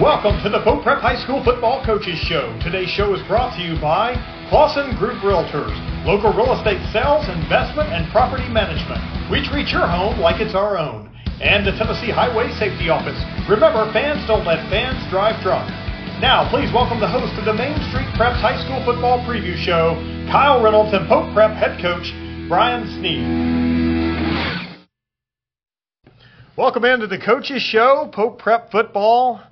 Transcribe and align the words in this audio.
Welcome 0.00 0.40
to 0.40 0.48
the 0.48 0.64
Pope 0.64 0.80
Prep 0.80 1.04
High 1.04 1.20
School 1.20 1.44
Football 1.44 1.84
Coaches 1.84 2.16
Show. 2.24 2.56
Today's 2.64 2.88
show 2.88 3.12
is 3.12 3.20
brought 3.28 3.52
to 3.52 3.60
you 3.60 3.76
by 3.84 4.16
Clausen 4.48 4.96
Group 4.96 5.20
Realtors, 5.20 5.76
local 6.08 6.32
real 6.32 6.56
estate 6.56 6.80
sales, 6.88 7.28
investment, 7.28 7.92
and 7.92 8.08
property 8.08 8.48
management. 8.48 8.96
We 9.28 9.44
treat 9.44 9.68
your 9.68 9.84
home 9.84 10.16
like 10.16 10.40
it's 10.40 10.56
our 10.56 10.80
own. 10.80 11.12
And 11.44 11.68
the 11.68 11.76
Tennessee 11.76 12.08
Highway 12.08 12.48
Safety 12.56 12.88
Office. 12.88 13.20
Remember, 13.44 13.92
fans 13.92 14.24
don't 14.24 14.48
let 14.48 14.64
fans 14.72 14.96
drive 15.12 15.36
drunk. 15.44 15.68
Now, 16.16 16.48
please 16.48 16.72
welcome 16.72 16.96
the 16.96 17.04
host 17.04 17.36
of 17.36 17.44
the 17.44 17.52
Main 17.52 17.76
Street 17.92 18.08
Preps 18.16 18.40
High 18.40 18.56
School 18.64 18.80
Football 18.88 19.20
Preview 19.28 19.60
Show, 19.60 20.00
Kyle 20.32 20.64
Reynolds 20.64 20.96
and 20.96 21.04
Pope 21.12 21.28
Prep 21.36 21.52
head 21.52 21.76
coach 21.76 22.08
Brian 22.48 22.88
Sneed. 22.96 23.20
Welcome 26.56 26.88
into 26.88 27.06
the 27.06 27.20
Coaches 27.20 27.60
Show, 27.60 28.08
Pope 28.08 28.40
Prep 28.40 28.72
Football 28.72 29.44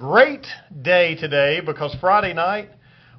great 0.00 0.46
day 0.80 1.14
today 1.14 1.60
because 1.60 1.94
Friday 2.00 2.32
night 2.32 2.70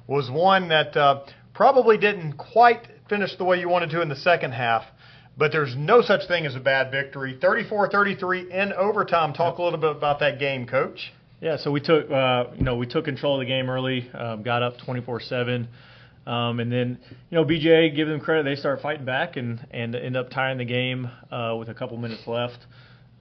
was 0.08 0.28
one 0.28 0.68
that 0.68 0.96
uh, 0.96 1.24
probably 1.54 1.96
didn't 1.96 2.32
quite 2.32 2.88
finish 3.08 3.36
the 3.36 3.44
way 3.44 3.60
you 3.60 3.68
wanted 3.68 3.88
to 3.88 4.02
in 4.02 4.08
the 4.08 4.16
second 4.16 4.50
half. 4.50 4.82
But 5.38 5.52
there's 5.52 5.76
no 5.76 6.02
such 6.02 6.26
thing 6.26 6.44
as 6.44 6.56
a 6.56 6.60
bad 6.60 6.90
victory. 6.90 7.38
34-33 7.40 8.50
in 8.50 8.72
overtime. 8.72 9.32
Talk 9.32 9.58
a 9.58 9.62
little 9.62 9.78
bit 9.78 9.92
about 9.92 10.18
that 10.20 10.40
game, 10.40 10.66
Coach. 10.66 11.12
Yeah, 11.40 11.56
so 11.56 11.70
we 11.70 11.80
took 11.80 12.10
uh, 12.10 12.46
you 12.56 12.64
know 12.64 12.76
we 12.76 12.88
took 12.88 13.04
control 13.04 13.40
of 13.40 13.46
the 13.46 13.46
game 13.46 13.70
early, 13.70 14.10
um, 14.12 14.42
got 14.42 14.64
up 14.64 14.74
24-7, 14.78 15.68
um, 16.26 16.58
and 16.58 16.70
then 16.70 16.98
you 17.30 17.38
know 17.38 17.44
BJ 17.44 17.94
give 17.94 18.08
them 18.08 18.18
credit. 18.18 18.44
They 18.44 18.56
start 18.56 18.82
fighting 18.82 19.04
back 19.04 19.36
and 19.36 19.64
and 19.70 19.94
end 19.94 20.16
up 20.16 20.30
tying 20.30 20.58
the 20.58 20.64
game 20.64 21.08
uh, 21.30 21.54
with 21.56 21.68
a 21.68 21.74
couple 21.74 21.96
minutes 21.96 22.26
left. 22.26 22.58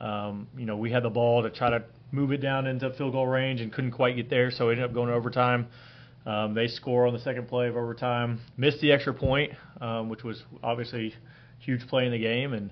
Um, 0.01 0.47
you 0.57 0.65
know 0.65 0.77
we 0.77 0.91
had 0.91 1.03
the 1.03 1.09
ball 1.09 1.43
to 1.43 1.51
try 1.51 1.69
to 1.69 1.83
move 2.11 2.31
it 2.31 2.41
down 2.41 2.65
into 2.65 2.91
field 2.93 3.13
goal 3.13 3.27
range 3.27 3.61
and 3.61 3.71
couldn't 3.71 3.91
quite 3.91 4.15
get 4.15 4.29
there, 4.31 4.49
so 4.49 4.67
we 4.67 4.73
ended 4.73 4.85
up 4.85 4.93
going 4.93 5.09
to 5.09 5.13
overtime. 5.13 5.67
Um, 6.25 6.55
they 6.55 6.67
score 6.67 7.05
on 7.05 7.13
the 7.13 7.19
second 7.19 7.47
play 7.47 7.67
of 7.67 7.77
overtime, 7.77 8.41
missed 8.57 8.81
the 8.81 8.91
extra 8.91 9.13
point, 9.13 9.51
um, 9.79 10.09
which 10.09 10.23
was 10.23 10.41
obviously 10.63 11.13
a 11.13 11.63
huge 11.63 11.87
play 11.87 12.05
in 12.05 12.11
the 12.11 12.19
game, 12.19 12.53
and 12.53 12.71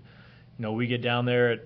you 0.58 0.64
know 0.64 0.74
we 0.74 0.88
get 0.88 1.04
down 1.04 1.26
there 1.26 1.52
at 1.52 1.60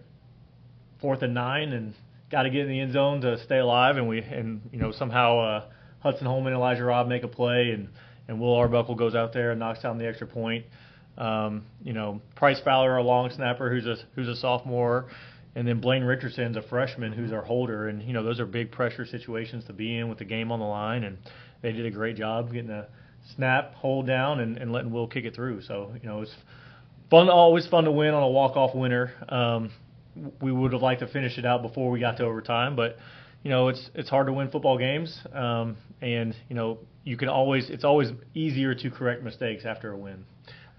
fourth 1.00 1.22
and 1.22 1.34
nine 1.34 1.72
and 1.72 1.94
got 2.30 2.44
to 2.44 2.50
get 2.50 2.62
in 2.62 2.70
the 2.70 2.80
end 2.82 2.92
zone 2.92 3.22
to 3.22 3.42
stay 3.46 3.60
alive, 3.60 3.96
and 3.96 4.10
we 4.10 4.20
and 4.20 4.62
you 4.74 4.80
know 4.80 4.92
somehow 4.92 5.40
uh, 5.40 5.66
Hudson 6.00 6.26
Holman 6.26 6.52
and 6.52 6.60
Elijah 6.60 6.84
Robb 6.84 7.08
make 7.08 7.24
a 7.24 7.30
play, 7.30 7.72
and 7.72 7.88
and 8.28 8.38
Will 8.38 8.54
Arbuckle 8.54 8.96
goes 8.96 9.16
out 9.16 9.32
there 9.32 9.52
and 9.52 9.62
knocks 9.62 9.82
down 9.82 9.98
the 9.98 10.08
extra 10.08 10.28
point. 10.28 10.66
Um, 11.18 11.64
you 11.82 11.94
know 11.94 12.22
Price 12.36 12.60
Fowler, 12.66 12.98
a 12.98 13.04
long 13.04 13.30
snapper 13.30 13.70
who's 13.70 13.86
a 13.86 13.96
who's 14.16 14.28
a 14.28 14.36
sophomore 14.36 15.08
and 15.56 15.68
then 15.68 15.80
Blaine 15.80 16.04
Richardson's 16.04 16.58
a 16.58 16.62
freshman 16.62 17.14
who's 17.14 17.32
our 17.32 17.44
holder, 17.44 17.88
and 17.88 18.02
you 18.02 18.14
know 18.14 18.24
those 18.24 18.40
are 18.40 18.46
big 18.46 18.72
pressure 18.72 19.06
situations 19.06 19.66
to 19.66 19.74
be 19.74 19.98
in 19.98 20.10
with 20.10 20.18
the 20.18 20.26
game 20.26 20.52
on 20.52 20.60
the 20.60 20.66
line, 20.66 21.04
and 21.04 21.18
they 21.62 21.72
did 21.72 21.86
a 21.86 21.92
great 21.92 22.16
job 22.16 22.52
getting 22.52 22.72
a 22.72 22.88
snap, 23.36 23.76
hold 23.76 24.08
down, 24.08 24.40
and, 24.40 24.58
and 24.58 24.72
letting 24.72 24.92
Will 24.92 25.08
kick 25.08 25.26
it 25.26 25.36
through. 25.36 25.62
So 25.62 25.94
you 26.02 26.08
know 26.08 26.22
it's 26.22 26.36
fun, 27.10 27.30
always 27.30 27.68
fun 27.68 27.84
to 27.86 27.92
win 27.92 28.14
on 28.14 28.24
a 28.24 28.30
walk 28.30 28.56
off 28.56 28.76
winner. 28.76 29.14
Um, 29.30 29.72
we 30.42 30.52
would 30.52 30.74
have 30.74 30.82
liked 30.82 31.02
to 31.02 31.08
finish 31.08 31.38
it 31.38 31.46
out 31.46 31.62
before 31.62 31.90
we 31.90 32.00
got 32.00 32.18
to 32.18 32.24
overtime, 32.24 32.76
but 32.76 32.98
you 33.44 33.52
know 33.52 33.68
it's 33.68 33.90
it's 33.94 34.10
hard 34.10 34.28
to 34.28 34.34
win 34.34 34.50
football 34.50 34.78
games, 34.78 35.18
um, 35.34 35.78
and 36.02 36.36
you 36.50 36.56
know 36.56 36.80
you 37.04 37.16
can 37.16 37.30
always 37.30 37.70
it's 37.70 37.84
always 37.84 38.10
easier 38.34 38.74
to 38.74 38.90
correct 38.90 39.22
mistakes 39.22 39.66
after 39.66 39.92
a 39.92 39.98
win. 39.98 40.26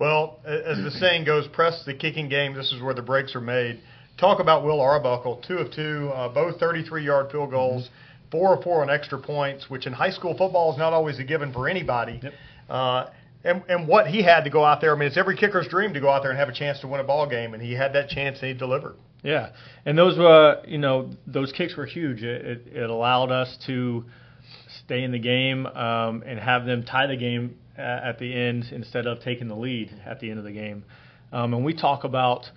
Well, 0.00 0.41
as 0.45 0.83
the 0.83 0.91
saying 0.91 1.25
goes, 1.25 1.47
press 1.47 1.84
the 1.86 1.95
kicking 1.95 2.28
game. 2.28 2.55
This 2.55 2.72
is 2.72 2.83
where 2.83 2.95
the 2.95 3.02
breaks 3.02 3.36
are 3.36 3.41
made 3.41 3.80
talk 4.18 4.40
about 4.40 4.64
Will 4.64 4.80
Arbuckle, 4.80 5.42
two 5.46 5.58
of 5.58 5.72
two, 5.72 6.10
uh, 6.14 6.28
both 6.28 6.58
33-yard 6.60 7.30
field 7.30 7.50
goals, 7.50 7.84
mm-hmm. 7.84 8.30
four 8.30 8.56
of 8.56 8.62
four 8.62 8.82
on 8.82 8.90
extra 8.90 9.18
points, 9.18 9.68
which 9.68 9.86
in 9.86 9.92
high 9.92 10.10
school 10.10 10.36
football 10.36 10.72
is 10.72 10.78
not 10.78 10.92
always 10.92 11.18
a 11.18 11.24
given 11.24 11.52
for 11.52 11.68
anybody. 11.68 12.20
Yep. 12.22 12.32
Uh, 12.68 13.06
and, 13.44 13.62
and 13.68 13.86
what 13.86 14.06
he 14.06 14.22
had 14.22 14.44
to 14.44 14.50
go 14.50 14.64
out 14.64 14.80
there, 14.80 14.94
I 14.94 14.98
mean, 14.98 15.08
it's 15.08 15.18
every 15.18 15.36
kicker's 15.36 15.68
dream 15.68 15.92
to 15.94 16.00
go 16.00 16.08
out 16.08 16.22
there 16.22 16.30
and 16.30 16.39
have 16.39 16.48
a 16.48 16.55
chance 16.55 16.80
to 16.80 16.89
win 16.89 17.00
a 17.00 17.05
ball 17.05 17.28
game, 17.28 17.52
and 17.52 17.62
he 17.62 17.74
had 17.74 17.92
that 17.92 18.08
chance 18.08 18.39
and 18.40 18.48
he 18.48 18.55
delivered. 18.55 18.96
Yeah, 19.22 19.50
and 19.86 19.96
those 19.96 20.18
were, 20.18 20.62
you 20.66 20.78
know, 20.78 21.10
those 21.27 21.52
kicks 21.52 21.77
were 21.77 21.86
huge. 21.86 22.22
It, 22.22 22.44
it, 22.44 22.77
it 22.77 22.90
allowed 22.90 23.30
us 23.30 23.56
to 23.66 24.05
stay 24.84 25.02
in 25.02 25.12
the 25.12 25.18
game 25.18 25.66
um, 25.66 26.22
and 26.27 26.39
have 26.39 26.66
them 26.66 26.84
tie 26.84 27.06
the 27.06 27.16
game 27.16 27.56
at 27.77 28.18
the 28.18 28.34
end 28.34 28.66
instead 28.70 29.06
of 29.06 29.20
taking 29.20 29.48
the 29.48 29.55
lead 29.55 29.90
at 30.06 30.20
the 30.20 30.30
end 30.30 30.39
of 30.39 30.44
the 30.44 30.52
game. 30.52 30.84
Um, 31.33 31.55
and 31.55 31.64
we 31.64 31.74
talk 31.74 32.05
about– 32.05 32.46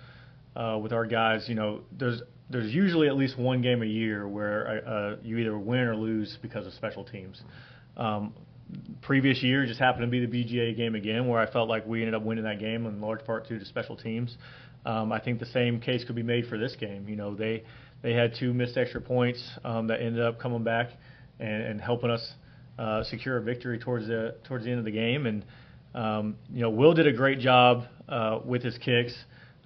uh, 0.58 0.76
with 0.76 0.92
our 0.92 1.06
guys, 1.06 1.48
you 1.48 1.54
know, 1.54 1.80
there's 1.98 2.20
there's 2.50 2.72
usually 2.74 3.08
at 3.08 3.16
least 3.16 3.38
one 3.38 3.62
game 3.62 3.82
a 3.82 3.86
year 3.86 4.26
where 4.26 4.82
uh, 4.86 5.16
you 5.22 5.38
either 5.38 5.56
win 5.56 5.80
or 5.80 5.94
lose 5.94 6.36
because 6.42 6.66
of 6.66 6.72
special 6.72 7.04
teams. 7.04 7.40
Um, 7.96 8.32
previous 9.02 9.42
year 9.42 9.66
just 9.66 9.78
happened 9.78 10.02
to 10.02 10.08
be 10.08 10.24
the 10.24 10.26
BGA 10.26 10.76
game 10.76 10.94
again, 10.94 11.28
where 11.28 11.40
I 11.40 11.50
felt 11.50 11.68
like 11.68 11.86
we 11.86 12.00
ended 12.00 12.14
up 12.14 12.22
winning 12.22 12.44
that 12.44 12.58
game 12.58 12.86
in 12.86 13.00
large 13.00 13.24
part 13.24 13.48
due 13.48 13.58
to 13.58 13.64
special 13.64 13.96
teams. 13.96 14.36
Um, 14.84 15.12
I 15.12 15.20
think 15.20 15.38
the 15.38 15.46
same 15.46 15.80
case 15.80 16.04
could 16.04 16.16
be 16.16 16.22
made 16.22 16.46
for 16.46 16.58
this 16.58 16.74
game. 16.74 17.08
You 17.08 17.16
know, 17.16 17.34
they 17.34 17.64
they 18.02 18.14
had 18.14 18.34
two 18.38 18.52
missed 18.52 18.76
extra 18.76 19.00
points 19.00 19.42
um, 19.64 19.86
that 19.88 20.00
ended 20.00 20.22
up 20.22 20.40
coming 20.40 20.64
back 20.64 20.90
and, 21.38 21.62
and 21.62 21.80
helping 21.80 22.10
us 22.10 22.32
uh, 22.78 23.04
secure 23.04 23.36
a 23.36 23.42
victory 23.42 23.78
towards 23.78 24.06
the 24.06 24.36
towards 24.44 24.64
the 24.64 24.70
end 24.70 24.78
of 24.78 24.84
the 24.84 24.90
game. 24.90 25.26
And 25.26 25.44
um, 25.94 26.36
you 26.52 26.62
know, 26.62 26.70
Will 26.70 26.94
did 26.94 27.06
a 27.06 27.12
great 27.12 27.38
job 27.38 27.84
uh, 28.08 28.40
with 28.44 28.62
his 28.62 28.76
kicks. 28.78 29.14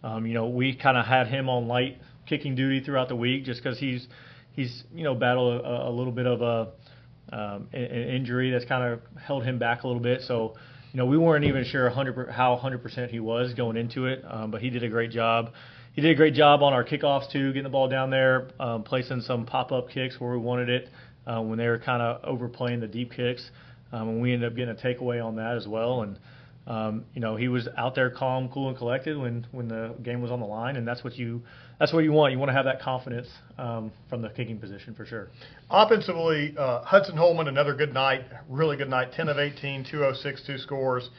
Um, 0.03 0.27
you 0.27 0.35
know, 0.35 0.49
we 0.49 0.75
kind 0.75 0.97
of 0.97 1.07
had 1.07 1.29
him 1.29 1.49
on 1.49 1.69
light 1.69 1.99
kicking 2.27 2.55
duty 2.55 2.81
throughout 2.81 3.09
the 3.09 3.17
week 3.17 3.45
just 3.45 3.63
because 3.63 3.79
he's 3.79 4.07
he's 4.53 4.85
you 4.95 5.05
know 5.05 5.15
battled 5.15 5.65
a, 5.65 5.89
a 5.89 5.91
little 5.91 6.13
bit 6.13 6.27
of 6.27 6.43
a 6.43 6.69
um, 7.35 7.69
an 7.73 7.81
injury 7.83 8.51
that's 8.51 8.65
kind 8.65 8.93
of 8.93 9.01
held 9.21 9.45
him 9.45 9.59
back 9.59 9.85
a 9.85 9.87
little 9.87 10.03
bit. 10.03 10.23
So 10.23 10.55
you 10.93 10.99
know 10.99 11.07
we 11.07 11.17
weren't 11.17 11.45
even 11.45 11.65
sure 11.65 11.85
100 11.85 12.31
how 12.31 12.61
100% 12.63 13.09
he 13.09 13.21
was 13.21 13.55
going 13.55 13.77
into 13.77 14.07
it, 14.07 14.25
um, 14.29 14.51
but 14.51 14.61
he 14.61 14.71
did 14.71 14.83
a 14.83 14.89
great 14.89 15.11
job. 15.11 15.53
He 15.95 16.01
did 16.01 16.11
a 16.11 16.15
great 16.15 16.35
job 16.35 16.63
on 16.63 16.73
our 16.73 16.85
kickoffs 16.85 17.31
too, 17.31 17.49
getting 17.49 17.65
the 17.65 17.69
ball 17.69 17.89
down 17.89 18.11
there, 18.11 18.49
um, 18.59 18.83
placing 18.83 19.21
some 19.21 19.45
pop-up 19.45 19.91
kicks 19.91 20.19
where 20.19 20.33
we 20.33 20.39
wanted 20.39 20.71
it 20.71 20.89
uh, 21.27 21.43
when 21.43 21.59
they 21.59 21.69
were 21.69 21.79
kind 21.79 22.01
of 22.01 22.25
overplaying 22.25 22.81
the 22.81 22.87
deep 22.87 23.13
kicks, 23.13 23.51
um, 23.93 24.09
and 24.09 24.23
we 24.23 24.33
ended 24.33 24.51
up 24.51 24.57
getting 24.57 24.75
a 24.75 24.79
takeaway 24.79 25.25
on 25.25 25.37
that 25.37 25.57
as 25.57 25.69
well. 25.69 26.03
And 26.03 26.19
um, 26.67 27.05
you 27.13 27.21
know, 27.21 27.35
he 27.35 27.49
was 27.49 27.69
out 27.77 27.95
there 27.95 28.11
calm, 28.11 28.49
cool, 28.49 28.69
and 28.69 28.79
collected 28.79 29.19
when 29.19 29.47
when 29.51 29.67
the 29.67 29.95
game 30.03 30.23
was 30.23 30.31
on 30.31 30.39
the 30.39 30.47
line, 30.47 30.77
and 30.77 30.87
that's 30.87 31.03
what 31.03 31.17
you 31.17 31.43
that's 31.81 31.93
what 31.93 32.05
you 32.05 32.13
want. 32.13 32.33
You 32.33 32.39
want 32.39 32.51
to 32.51 32.55
have 32.55 32.67
that 32.67 32.81
confidence 32.81 33.27
um, 33.59 33.91
from 34.09 34.23
the 34.23 34.29
kicking 34.29 34.59
position 34.59 34.95
for 34.95 35.05
sure. 35.05 35.29
Offensively, 35.71 36.55
uh, 36.57 36.83
Hudson 36.85 37.17
Holman, 37.17 37.49
another 37.49 37.75
good 37.75 37.93
night, 37.93 38.23
really 38.49 38.77
good 38.77 38.89
night. 38.89 39.13
10 39.13 39.29
of 39.29 39.39
18, 39.39 39.87
206, 39.91 40.43
two 40.47 40.59
scores. 40.59 41.11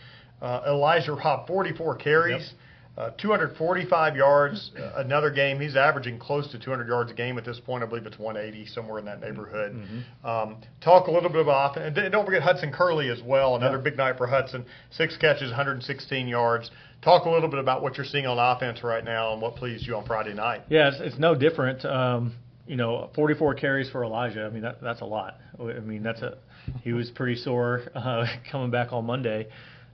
Uh, 0.42 0.62
Elijah 0.68 1.14
Robb, 1.14 1.48
44 1.48 1.96
carries. 1.98 2.42
Yep. 2.42 2.60
Uh, 2.96 3.10
245 3.20 4.16
yards, 4.16 4.70
uh, 4.78 4.92
another 4.98 5.32
game. 5.32 5.60
He's 5.60 5.76
averaging 5.76 6.20
close 6.20 6.52
to 6.52 6.60
200 6.60 6.88
yards 6.88 7.10
a 7.10 7.16
game 7.16 7.40
at 7.40 7.46
this 7.46 7.60
point. 7.60 7.84
I 7.84 7.88
believe 7.88 8.06
it's 8.06 8.20
180, 8.20 8.68
somewhere 8.68 9.00
in 9.00 9.06
that 9.06 9.20
neighborhood. 9.20 9.74
Mm-hmm. 9.74 10.28
Um, 10.28 10.58
talk 10.80 11.08
a 11.08 11.12
little 11.12 11.30
bit 11.30 11.42
about, 11.42 11.76
and 11.76 11.96
don't 12.12 12.24
forget 12.24 12.44
Hudson 12.44 12.72
Curley 12.72 13.10
as 13.10 13.20
well. 13.26 13.56
Another 13.56 13.80
big 13.80 13.98
night 13.98 14.18
for 14.18 14.28
Hudson. 14.28 14.64
Six 14.92 15.18
catches, 15.18 15.50
116 15.50 16.28
yards. 16.28 16.70
Talk 17.02 17.26
a 17.26 17.30
little 17.30 17.50
bit 17.50 17.60
about 17.60 17.82
what 17.82 17.98
you're 17.98 18.06
seeing 18.06 18.28
on 18.28 18.38
offense 18.38 18.84
right 18.84 19.04
now 19.04 19.34
and 19.34 19.42
what 19.42 19.56
pleased 19.56 19.88
you 19.88 19.96
on 19.96 20.06
Friday 20.06 20.36
night. 20.36 20.62
Yeah, 20.70 20.90
it's, 20.90 20.98
it's 21.00 21.20
no 21.20 21.34
different. 21.34 21.84
Um, 21.86 22.36
you 22.68 22.76
know, 22.76 23.10
44 23.16 23.56
carries 23.56 23.90
for 23.90 24.04
Elijah. 24.04 24.46
I 24.46 24.50
mean, 24.50 24.62
that, 24.62 24.82
that's 24.82 25.02
a 25.02 25.06
lot. 25.06 25.40
I 25.60 25.80
mean, 25.80 26.04
that's 26.04 26.22
a 26.22 26.38
he 26.82 26.94
was 26.94 27.10
pretty 27.12 27.36
sore 27.36 27.84
uh, 27.96 28.26
coming 28.52 28.72
back 28.72 28.94
on 28.94 29.06
Monday, 29.06 29.48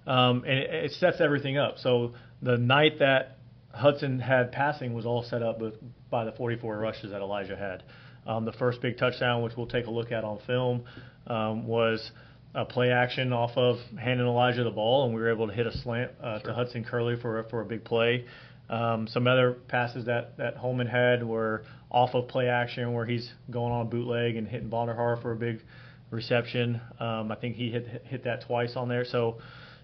um, 0.10 0.44
and 0.46 0.58
it, 0.60 0.86
it 0.86 0.92
sets 0.94 1.22
everything 1.22 1.58
up. 1.58 1.78
So 1.78 2.14
the 2.42 2.58
night 2.58 3.00
that 3.00 3.38
Hudson 3.72 4.20
had 4.20 4.52
passing 4.52 4.94
was 4.94 5.06
all 5.06 5.24
set 5.24 5.44
up 5.44 5.62
with, 5.62 5.76
by 6.10 6.26
the 6.26 6.32
44 6.32 6.78
rushes 6.80 7.12
that 7.12 7.22
Elijah 7.22 7.56
had. 7.56 7.84
Um, 8.26 8.44
the 8.44 8.52
first 8.54 8.82
big 8.82 8.98
touchdown, 8.98 9.44
which 9.44 9.54
we'll 9.56 9.68
take 9.68 9.86
a 9.86 9.92
look 9.92 10.12
at 10.12 10.24
on 10.24 10.40
film, 10.48 10.84
um, 11.28 11.68
was 11.68 12.12
a 12.56 12.66
play 12.66 12.90
action 12.92 13.32
off 13.32 13.52
of 13.56 13.78
handing 14.00 14.26
Elijah 14.26 14.64
the 14.64 14.72
ball, 14.72 15.06
and 15.06 15.14
we 15.14 15.22
were 15.22 15.32
able 15.32 15.48
to 15.48 15.54
hit 15.54 15.68
a 15.68 15.78
slant 15.78 16.12
uh, 16.22 16.40
sure. 16.40 16.50
to 16.50 16.54
Hudson 16.56 16.84
Curley 16.84 17.16
for 17.22 17.44
for 17.52 17.62
a 17.62 17.66
big 17.66 17.84
play. 17.84 18.26
Um, 18.70 19.08
some 19.08 19.28
other 19.28 19.54
passes 19.68 20.06
that 20.06 20.38
that 20.38 20.58
Holman 20.58 20.88
had 20.88 21.24
were 21.24 21.64
off 21.92 22.16
of 22.16 22.28
play 22.28 22.48
action, 22.48 22.94
where 22.94 23.06
he's 23.06 23.32
going 23.52 23.72
on 23.72 23.82
a 23.86 23.90
bootleg 23.90 24.36
and 24.36 24.48
hitting 24.48 24.70
Vonderhaar 24.70 25.22
for 25.22 25.32
a 25.32 25.36
big 25.36 25.60
reception. 26.10 26.82
Um, 27.00 27.32
I 27.32 27.36
think 27.36 27.56
he 27.56 27.70
hit 27.70 28.04
hit 28.06 28.24
that 28.24 28.46
twice 28.48 28.74
on 28.76 28.90
there. 28.90 29.06
So 29.06 29.38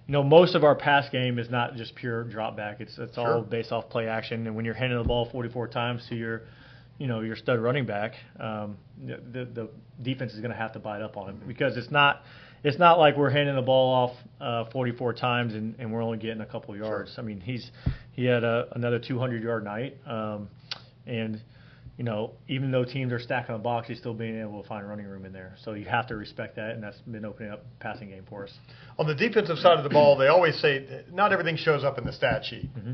you 0.07 0.11
know, 0.11 0.23
most 0.23 0.53
of 0.53 0.63
our 0.63 0.75
pass 0.75 1.09
game 1.09 1.39
is 1.39 1.49
not 1.49 1.75
just 1.75 1.95
pure 1.95 2.23
drop 2.23 2.55
back. 2.55 2.79
It's 2.79 2.97
it's 2.97 3.15
sure. 3.15 3.35
all 3.35 3.41
based 3.41 3.71
off 3.71 3.89
play 3.89 4.07
action. 4.07 4.45
And 4.45 4.55
when 4.55 4.65
you're 4.65 4.75
handing 4.75 4.99
the 4.99 5.07
ball 5.07 5.27
44 5.31 5.67
times 5.69 6.05
to 6.09 6.15
your, 6.15 6.43
you 6.99 7.07
know, 7.07 7.21
your 7.21 7.35
stud 7.35 7.59
running 7.59 7.85
back, 7.85 8.13
um, 8.39 8.77
the 9.03 9.45
the 9.45 9.69
defense 10.03 10.33
is 10.33 10.39
going 10.39 10.51
to 10.51 10.57
have 10.57 10.73
to 10.73 10.79
bite 10.79 11.01
up 11.01 11.17
on 11.17 11.29
him 11.29 11.41
because 11.47 11.75
it's 11.75 11.89
not 11.89 12.21
it's 12.63 12.77
not 12.77 12.99
like 12.99 13.17
we're 13.17 13.29
handing 13.29 13.55
the 13.55 13.61
ball 13.61 13.93
off 13.93 14.11
uh, 14.41 14.69
44 14.71 15.13
times 15.13 15.53
and, 15.53 15.75
and 15.79 15.91
we're 15.91 16.03
only 16.03 16.17
getting 16.17 16.41
a 16.41 16.45
couple 16.45 16.75
yards. 16.75 17.13
Sure. 17.13 17.23
I 17.23 17.27
mean, 17.27 17.39
he's 17.39 17.71
he 18.11 18.25
had 18.25 18.43
a, 18.43 18.67
another 18.71 18.99
200 18.99 19.41
yard 19.43 19.63
night, 19.63 19.97
um, 20.05 20.49
and 21.07 21.41
you 21.97 22.03
know, 22.03 22.31
even 22.47 22.71
though 22.71 22.83
teams 22.83 23.13
are 23.13 23.19
stacking 23.19 23.55
the 23.55 23.59
box, 23.59 23.87
he's 23.87 23.99
still 23.99 24.13
being 24.13 24.39
able 24.39 24.61
to 24.61 24.67
find 24.67 24.87
running 24.87 25.05
room 25.05 25.25
in 25.25 25.31
there. 25.31 25.55
So 25.63 25.73
you 25.73 25.85
have 25.85 26.07
to 26.07 26.15
respect 26.15 26.57
that, 26.57 26.71
and 26.71 26.83
that's 26.83 26.97
been 26.99 27.23
opening 27.23 27.51
up 27.51 27.65
passing 27.79 28.09
game 28.09 28.25
for 28.27 28.43
us. 28.43 28.53
On 28.99 29.07
the 29.07 29.15
defensive 29.15 29.57
side 29.57 29.77
of 29.77 29.83
the 29.83 29.89
ball, 29.89 30.17
they 30.17 30.27
always 30.27 30.59
say 30.59 31.03
not 31.11 31.31
everything 31.31 31.55
shows 31.55 31.83
up 31.83 31.97
in 31.97 32.03
the 32.05 32.11
stat 32.11 32.43
sheet. 32.43 32.73
Mm-hmm. 32.75 32.93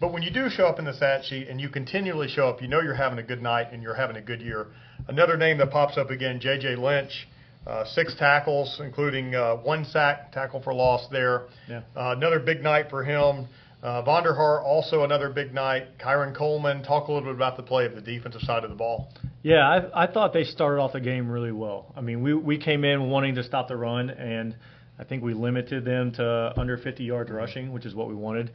But 0.00 0.12
when 0.12 0.22
you 0.22 0.30
do 0.30 0.48
show 0.48 0.66
up 0.66 0.78
in 0.78 0.84
the 0.84 0.94
stat 0.94 1.24
sheet 1.24 1.48
and 1.48 1.60
you 1.60 1.68
continually 1.68 2.28
show 2.28 2.48
up, 2.48 2.62
you 2.62 2.68
know 2.68 2.80
you're 2.80 2.94
having 2.94 3.18
a 3.18 3.22
good 3.22 3.42
night 3.42 3.72
and 3.72 3.82
you're 3.82 3.96
having 3.96 4.16
a 4.16 4.22
good 4.22 4.40
year. 4.40 4.68
Another 5.08 5.36
name 5.36 5.58
that 5.58 5.70
pops 5.70 5.98
up 5.98 6.10
again, 6.10 6.38
J.J. 6.40 6.76
Lynch, 6.76 7.26
uh, 7.66 7.84
six 7.84 8.14
tackles, 8.16 8.80
including 8.82 9.34
uh, 9.34 9.56
one 9.56 9.84
sack, 9.84 10.32
tackle 10.32 10.62
for 10.62 10.72
loss 10.72 11.06
there. 11.10 11.46
Yeah. 11.68 11.82
Uh, 11.96 12.14
another 12.16 12.38
big 12.38 12.62
night 12.62 12.86
for 12.88 13.04
him. 13.04 13.48
Uh, 13.80 14.02
Vonderhaar, 14.02 14.62
also 14.64 15.04
another 15.04 15.30
big 15.30 15.54
night. 15.54 15.98
Kyron 15.98 16.34
Coleman, 16.34 16.82
talk 16.82 17.08
a 17.08 17.12
little 17.12 17.28
bit 17.28 17.36
about 17.36 17.56
the 17.56 17.62
play 17.62 17.86
of 17.86 17.94
the 17.94 18.00
defensive 18.00 18.40
side 18.42 18.64
of 18.64 18.70
the 18.70 18.76
ball. 18.76 19.12
Yeah, 19.42 19.68
I, 19.68 20.04
I 20.04 20.06
thought 20.12 20.32
they 20.32 20.42
started 20.42 20.80
off 20.80 20.92
the 20.92 21.00
game 21.00 21.30
really 21.30 21.52
well. 21.52 21.92
I 21.96 22.00
mean, 22.00 22.22
we, 22.22 22.34
we 22.34 22.58
came 22.58 22.84
in 22.84 23.08
wanting 23.08 23.36
to 23.36 23.44
stop 23.44 23.68
the 23.68 23.76
run, 23.76 24.10
and 24.10 24.56
I 24.98 25.04
think 25.04 25.22
we 25.22 25.32
limited 25.32 25.84
them 25.84 26.12
to 26.12 26.52
under 26.56 26.76
50 26.76 27.04
yards 27.04 27.30
rushing, 27.30 27.72
which 27.72 27.86
is 27.86 27.94
what 27.94 28.08
we 28.08 28.16
wanted. 28.16 28.50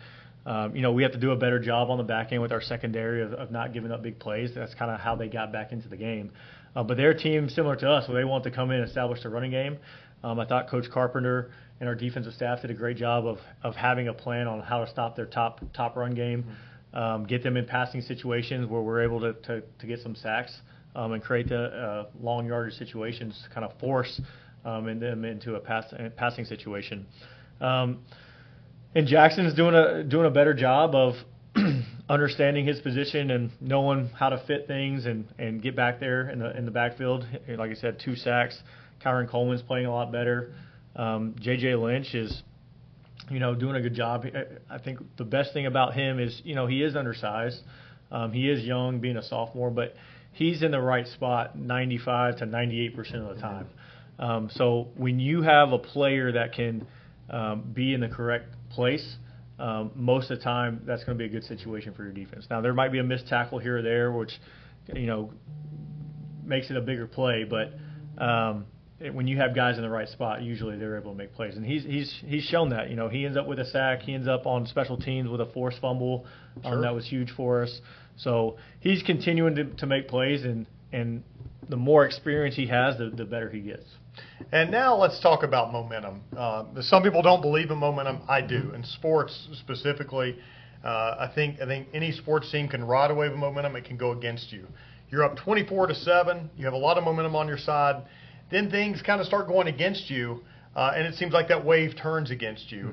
Um, 0.45 0.75
you 0.75 0.81
know, 0.81 0.91
we 0.91 1.03
have 1.03 1.13
to 1.13 1.19
do 1.19 1.31
a 1.31 1.37
better 1.37 1.57
job 1.57 1.89
on 1.89 1.97
the 1.97 2.03
back 2.03 2.33
end 2.33 2.41
with 2.41 2.51
our 2.51 2.61
secondary 2.61 3.21
of, 3.21 3.31
of 3.31 3.49
not 3.49 3.73
giving 3.73 3.93
up 3.93 4.03
big 4.03 4.19
plays. 4.19 4.51
That's 4.53 4.75
kind 4.75 4.91
of 4.91 4.99
how 4.99 5.15
they 5.15 5.29
got 5.29 5.53
back 5.53 5.71
into 5.71 5.87
the 5.87 5.95
game. 5.95 6.31
Uh, 6.75 6.83
but 6.83 6.97
their 6.97 7.13
team, 7.13 7.49
similar 7.49 7.75
to 7.75 7.89
us, 7.89 8.07
where 8.07 8.17
they 8.17 8.25
want 8.25 8.43
to 8.43 8.51
come 8.51 8.71
in 8.71 8.79
and 8.79 8.87
establish 8.87 9.21
the 9.23 9.29
running 9.29 9.51
game. 9.51 9.77
Um, 10.23 10.39
I 10.39 10.45
thought 10.45 10.69
Coach 10.69 10.85
Carpenter 10.91 11.51
and 11.79 11.89
our 11.89 11.95
defensive 11.95 12.33
staff 12.33 12.61
did 12.61 12.71
a 12.71 12.73
great 12.73 12.97
job 12.97 13.25
of, 13.25 13.39
of 13.61 13.75
having 13.75 14.07
a 14.07 14.13
plan 14.13 14.47
on 14.47 14.61
how 14.61 14.83
to 14.83 14.89
stop 14.89 15.15
their 15.15 15.25
top 15.25 15.61
top 15.73 15.95
run 15.95 16.15
game, 16.15 16.45
um, 16.93 17.25
get 17.25 17.43
them 17.43 17.57
in 17.57 17.65
passing 17.65 18.01
situations 18.01 18.69
where 18.69 18.81
we're 18.81 19.03
able 19.03 19.19
to, 19.19 19.33
to, 19.33 19.61
to 19.79 19.87
get 19.87 19.99
some 19.99 20.15
sacks 20.15 20.61
um, 20.95 21.11
and 21.11 21.21
create 21.21 21.49
the 21.49 21.63
uh, 21.65 22.05
long 22.21 22.45
yardage 22.45 22.75
situations, 22.75 23.39
to 23.43 23.53
kind 23.53 23.65
of 23.65 23.77
force 23.79 24.21
um, 24.65 24.85
them 24.99 25.25
into 25.25 25.55
a 25.55 25.59
pass, 25.59 25.93
passing 26.15 26.45
situation. 26.45 27.05
Um, 27.59 27.99
and 28.95 29.07
Jackson's 29.07 29.53
doing 29.55 29.73
a 29.73 30.03
doing 30.03 30.27
a 30.27 30.29
better 30.29 30.53
job 30.53 30.93
of 30.93 31.15
understanding 32.09 32.65
his 32.65 32.79
position 32.81 33.31
and 33.31 33.51
knowing 33.61 34.09
how 34.09 34.29
to 34.29 34.43
fit 34.45 34.67
things 34.67 35.05
and, 35.05 35.25
and 35.39 35.61
get 35.61 35.75
back 35.75 35.99
there 35.99 36.29
in 36.29 36.39
the 36.39 36.55
in 36.57 36.65
the 36.65 36.71
backfield. 36.71 37.25
Like 37.47 37.71
I 37.71 37.75
said, 37.75 37.99
two 38.03 38.15
sacks. 38.15 38.57
Kyron 39.03 39.29
Coleman's 39.29 39.61
playing 39.61 39.85
a 39.85 39.91
lot 39.91 40.11
better. 40.11 40.53
Um, 40.95 41.35
J.J. 41.39 41.75
Lynch 41.75 42.13
is, 42.13 42.43
you 43.29 43.39
know, 43.39 43.55
doing 43.55 43.75
a 43.75 43.81
good 43.81 43.95
job. 43.95 44.25
I 44.69 44.77
think 44.77 44.99
the 45.17 45.23
best 45.23 45.53
thing 45.53 45.65
about 45.65 45.93
him 45.93 46.19
is, 46.19 46.41
you 46.45 46.55
know, 46.55 46.67
he 46.67 46.83
is 46.83 46.95
undersized. 46.95 47.59
Um, 48.11 48.31
he 48.31 48.49
is 48.49 48.63
young, 48.63 48.99
being 48.99 49.17
a 49.17 49.23
sophomore, 49.23 49.71
but 49.71 49.95
he's 50.33 50.61
in 50.61 50.71
the 50.71 50.79
right 50.79 51.07
spot 51.07 51.57
95 51.57 52.37
to 52.37 52.45
98 52.45 52.95
percent 52.95 53.23
of 53.23 53.35
the 53.35 53.41
time. 53.41 53.67
Um, 54.19 54.49
so 54.53 54.89
when 54.95 55.19
you 55.19 55.41
have 55.41 55.71
a 55.71 55.79
player 55.79 56.31
that 56.33 56.53
can 56.53 56.85
um, 57.29 57.71
be 57.73 57.93
in 57.93 58.01
the 58.01 58.09
correct 58.09 58.45
place, 58.69 59.15
um, 59.63 59.91
most 59.95 60.29
of 60.29 60.37
the 60.37 60.43
time 60.43 60.81
that's 60.85 61.03
going 61.05 61.17
to 61.17 61.21
be 61.21 61.25
a 61.25 61.31
good 61.31 61.45
situation 61.47 61.93
for 61.93 62.03
your 62.03 62.11
defense. 62.11 62.45
Now 62.49 62.59
there 62.59 62.73
might 62.73 62.91
be 62.91 62.99
a 62.99 63.03
missed 63.03 63.27
tackle 63.27 63.59
here 63.59 63.77
or 63.77 63.81
there, 63.81 64.11
which 64.11 64.31
you 64.93 65.07
know 65.07 65.31
makes 66.43 66.69
it 66.69 66.75
a 66.75 66.81
bigger 66.81 67.07
play, 67.07 67.45
but 67.45 67.73
um, 68.21 68.65
it, 68.99 69.13
when 69.13 69.25
you 69.25 69.37
have 69.37 69.55
guys 69.55 69.77
in 69.77 69.81
the 69.83 69.89
right 69.89 70.09
spot, 70.09 70.41
usually 70.41 70.77
they're 70.77 70.97
able 70.97 71.11
to 71.11 71.17
make 71.17 71.33
plays, 71.33 71.55
and 71.55 71.65
he's 71.65 71.83
he's 71.83 72.13
he's 72.25 72.43
shown 72.43 72.69
that. 72.69 72.89
You 72.89 72.97
know, 72.97 73.07
he 73.07 73.25
ends 73.25 73.37
up 73.37 73.47
with 73.47 73.59
a 73.59 73.65
sack, 73.65 74.01
he 74.01 74.13
ends 74.13 74.27
up 74.27 74.45
on 74.45 74.67
special 74.67 74.97
teams 74.97 75.29
with 75.29 75.39
a 75.39 75.45
forced 75.53 75.79
fumble, 75.79 76.25
um, 76.65 76.73
Sure. 76.73 76.81
that 76.81 76.93
was 76.93 77.07
huge 77.07 77.31
for 77.31 77.63
us. 77.63 77.79
So 78.17 78.57
he's 78.81 79.01
continuing 79.01 79.55
to, 79.55 79.63
to 79.63 79.85
make 79.85 80.09
plays, 80.09 80.43
and 80.43 80.67
and 80.91 81.23
the 81.69 81.77
more 81.77 82.05
experience 82.05 82.55
he 82.57 82.67
has, 82.67 82.97
the, 82.97 83.09
the 83.09 83.23
better 83.23 83.49
he 83.49 83.61
gets. 83.61 83.85
And 84.51 84.69
now 84.71 84.95
let's 84.95 85.19
talk 85.19 85.43
about 85.43 85.71
momentum. 85.71 86.21
Uh, 86.35 86.65
some 86.81 87.01
people 87.01 87.21
don't 87.21 87.41
believe 87.41 87.71
in 87.71 87.77
momentum. 87.77 88.21
I 88.27 88.41
do. 88.41 88.71
In 88.75 88.83
sports 88.83 89.47
specifically, 89.53 90.37
uh, 90.83 91.15
I 91.19 91.31
think 91.33 91.61
I 91.61 91.65
think 91.65 91.87
any 91.93 92.11
sports 92.11 92.51
team 92.51 92.67
can 92.67 92.83
ride 92.83 93.09
a 93.09 93.15
wave 93.15 93.31
of 93.31 93.37
momentum. 93.37 93.75
It 93.75 93.85
can 93.85 93.97
go 93.97 94.11
against 94.11 94.51
you. 94.51 94.67
You're 95.09 95.23
up 95.23 95.37
24 95.37 95.87
to 95.87 95.95
seven. 95.95 96.49
You 96.57 96.65
have 96.65 96.73
a 96.73 96.77
lot 96.77 96.97
of 96.97 97.03
momentum 97.03 97.35
on 97.35 97.47
your 97.47 97.57
side. 97.57 98.03
Then 98.51 98.69
things 98.69 99.01
kind 99.01 99.21
of 99.21 99.27
start 99.27 99.47
going 99.47 99.67
against 99.67 100.09
you, 100.09 100.43
uh, 100.75 100.91
and 100.95 101.07
it 101.07 101.15
seems 101.15 101.33
like 101.33 101.47
that 101.47 101.63
wave 101.65 101.95
turns 101.95 102.29
against 102.29 102.71
you. 102.71 102.87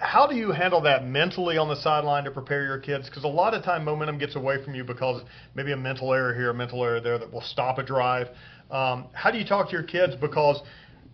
How 0.00 0.26
do 0.28 0.36
you 0.36 0.52
handle 0.52 0.80
that 0.82 1.04
mentally 1.04 1.58
on 1.58 1.68
the 1.68 1.74
sideline 1.74 2.24
to 2.24 2.30
prepare 2.30 2.64
your 2.64 2.78
kids? 2.78 3.08
Because 3.08 3.24
a 3.24 3.28
lot 3.28 3.54
of 3.54 3.64
time 3.64 3.84
momentum 3.84 4.18
gets 4.18 4.36
away 4.36 4.62
from 4.64 4.74
you 4.76 4.84
because 4.84 5.22
maybe 5.54 5.72
a 5.72 5.76
mental 5.76 6.14
error 6.14 6.32
here, 6.34 6.50
a 6.50 6.54
mental 6.54 6.84
error 6.84 7.00
there 7.00 7.18
that 7.18 7.32
will 7.32 7.42
stop 7.42 7.78
a 7.78 7.82
drive. 7.82 8.28
Um, 8.70 9.06
how 9.12 9.30
do 9.30 9.38
you 9.38 9.44
talk 9.46 9.66
to 9.68 9.72
your 9.72 9.82
kids? 9.82 10.14
Because 10.20 10.62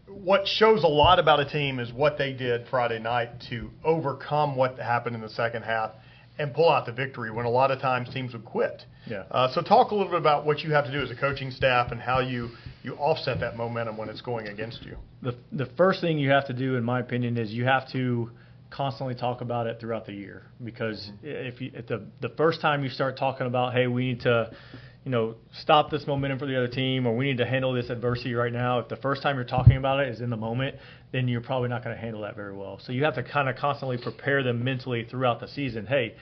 what 0.08 0.46
shows 0.46 0.84
a 0.84 0.88
lot 0.88 1.18
about 1.18 1.40
a 1.40 1.48
team 1.48 1.78
is 1.78 1.92
what 1.92 2.18
they 2.18 2.32
did 2.32 2.66
Friday 2.68 2.98
night 2.98 3.30
to 3.50 3.70
overcome 3.84 4.56
what 4.56 4.78
happened 4.78 5.16
in 5.16 5.22
the 5.22 5.28
second 5.28 5.62
half 5.62 5.92
and 6.38 6.52
pull 6.52 6.68
out 6.68 6.84
the 6.84 6.92
victory 6.92 7.30
when 7.30 7.46
a 7.46 7.50
lot 7.50 7.70
of 7.70 7.80
times 7.80 8.08
teams 8.12 8.32
would 8.32 8.44
quit. 8.44 8.82
Yeah. 9.06 9.24
Uh, 9.30 9.52
so 9.52 9.62
talk 9.62 9.92
a 9.92 9.94
little 9.94 10.10
bit 10.10 10.18
about 10.18 10.44
what 10.44 10.60
you 10.60 10.72
have 10.72 10.84
to 10.84 10.92
do 10.92 11.00
as 11.00 11.10
a 11.10 11.14
coaching 11.14 11.50
staff 11.50 11.92
and 11.92 12.00
how 12.00 12.20
you, 12.20 12.50
you 12.82 12.94
offset 12.94 13.38
that 13.40 13.56
momentum 13.56 13.96
when 13.96 14.08
it's 14.08 14.20
going 14.20 14.48
against 14.48 14.82
you. 14.82 14.96
the 15.22 15.36
the 15.52 15.66
first 15.76 16.00
thing 16.00 16.18
you 16.18 16.30
have 16.30 16.46
to 16.48 16.52
do, 16.52 16.76
in 16.76 16.84
my 16.84 17.00
opinion, 17.00 17.38
is 17.38 17.52
you 17.52 17.64
have 17.64 17.90
to 17.92 18.30
constantly 18.70 19.14
talk 19.14 19.40
about 19.40 19.68
it 19.68 19.78
throughout 19.78 20.04
the 20.04 20.12
year 20.12 20.42
because 20.64 21.12
if 21.22 21.60
you 21.60 21.70
if 21.74 21.86
the 21.86 22.04
the 22.20 22.30
first 22.30 22.60
time 22.60 22.82
you 22.82 22.90
start 22.90 23.16
talking 23.16 23.46
about 23.46 23.72
hey 23.72 23.86
we 23.86 24.08
need 24.08 24.20
to 24.20 24.50
you 25.04 25.10
know 25.10 25.34
stop 25.60 25.90
this 25.90 26.06
momentum 26.06 26.38
for 26.38 26.46
the 26.46 26.56
other 26.56 26.68
team 26.68 27.06
or 27.06 27.16
we 27.16 27.26
need 27.26 27.36
to 27.38 27.46
handle 27.46 27.72
this 27.72 27.90
adversity 27.90 28.34
right 28.34 28.52
now. 28.52 28.78
If 28.80 28.88
the 28.88 28.96
first 28.96 29.22
time 29.22 29.36
you're 29.36 29.44
talking 29.44 29.76
about 29.76 30.00
it 30.00 30.08
is 30.08 30.20
in 30.20 30.30
the 30.30 30.36
moment 30.36 30.76
then 31.12 31.28
you're 31.28 31.42
probably 31.42 31.68
not 31.68 31.84
going 31.84 31.94
to 31.94 32.00
handle 32.00 32.22
that 32.22 32.34
very 32.34 32.56
well. 32.56 32.80
So 32.82 32.90
you 32.92 33.04
have 33.04 33.14
to 33.14 33.22
kind 33.22 33.48
of 33.48 33.56
constantly 33.56 33.98
prepare 33.98 34.42
them 34.42 34.64
mentally 34.64 35.06
throughout 35.08 35.40
the 35.40 35.48
season. 35.48 35.86
Hey 35.86 36.14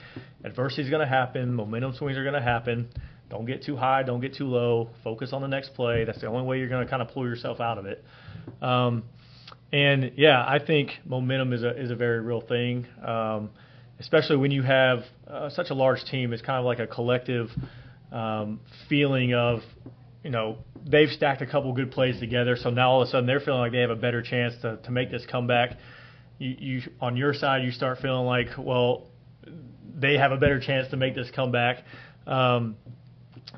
adversity 0.43 0.83
is 0.83 0.89
going 0.89 1.01
to 1.01 1.07
happen 1.07 1.53
momentum 1.53 1.93
swings 1.93 2.17
are 2.17 2.23
going 2.23 2.35
to 2.35 2.41
happen. 2.41 2.89
Don't 3.29 3.45
get 3.45 3.63
too 3.63 3.77
high 3.77 4.03
don't 4.03 4.19
get 4.19 4.35
too 4.35 4.47
low. 4.47 4.89
Focus 5.03 5.31
on 5.31 5.41
the 5.41 5.47
next 5.47 5.73
play. 5.75 6.03
That's 6.03 6.19
the 6.19 6.27
only 6.27 6.43
way 6.43 6.59
you're 6.59 6.69
going 6.69 6.85
to 6.85 6.89
kind 6.89 7.01
of 7.01 7.07
pull 7.09 7.25
yourself 7.25 7.59
out 7.61 7.77
of 7.77 7.85
it. 7.85 8.03
Um, 8.61 9.03
and 9.71 10.11
yeah, 10.17 10.43
I 10.45 10.59
think 10.63 10.91
momentum 11.05 11.51
is 11.53 11.63
a 11.63 11.81
is 11.81 11.89
a 11.89 11.95
very 11.95 12.19
real 12.19 12.41
thing, 12.41 12.85
um, 13.03 13.49
especially 13.99 14.37
when 14.37 14.51
you 14.51 14.61
have 14.61 14.99
uh, 15.27 15.49
such 15.49 15.71
a 15.71 15.73
large 15.73 16.03
team. 16.11 16.31
It's 16.31 16.43
kind 16.43 16.59
of 16.59 16.65
like 16.65 16.77
a 16.77 16.85
collective 16.85 17.49
um, 18.13 18.59
feeling 18.87 19.33
of, 19.33 19.59
you 20.23 20.29
know, 20.29 20.57
they've 20.85 21.09
stacked 21.09 21.41
a 21.41 21.45
couple 21.45 21.73
good 21.73 21.91
plays 21.91 22.19
together, 22.19 22.55
so 22.55 22.69
now 22.69 22.91
all 22.91 23.01
of 23.01 23.07
a 23.07 23.11
sudden 23.11 23.25
they're 23.25 23.39
feeling 23.39 23.59
like 23.59 23.71
they 23.71 23.81
have 23.81 23.89
a 23.89 23.95
better 23.95 24.21
chance 24.21 24.53
to 24.61 24.77
to 24.77 24.91
make 24.91 25.11
this 25.11 25.25
comeback. 25.29 25.77
You, 26.37 26.55
you 26.59 26.81
on 27.01 27.17
your 27.17 27.33
side, 27.33 27.63
you 27.63 27.71
start 27.71 27.99
feeling 27.99 28.25
like, 28.25 28.47
well, 28.57 29.07
they 29.95 30.17
have 30.17 30.31
a 30.31 30.37
better 30.37 30.59
chance 30.59 30.89
to 30.91 30.97
make 30.97 31.15
this 31.15 31.29
comeback. 31.31 31.83
Um, 32.25 32.75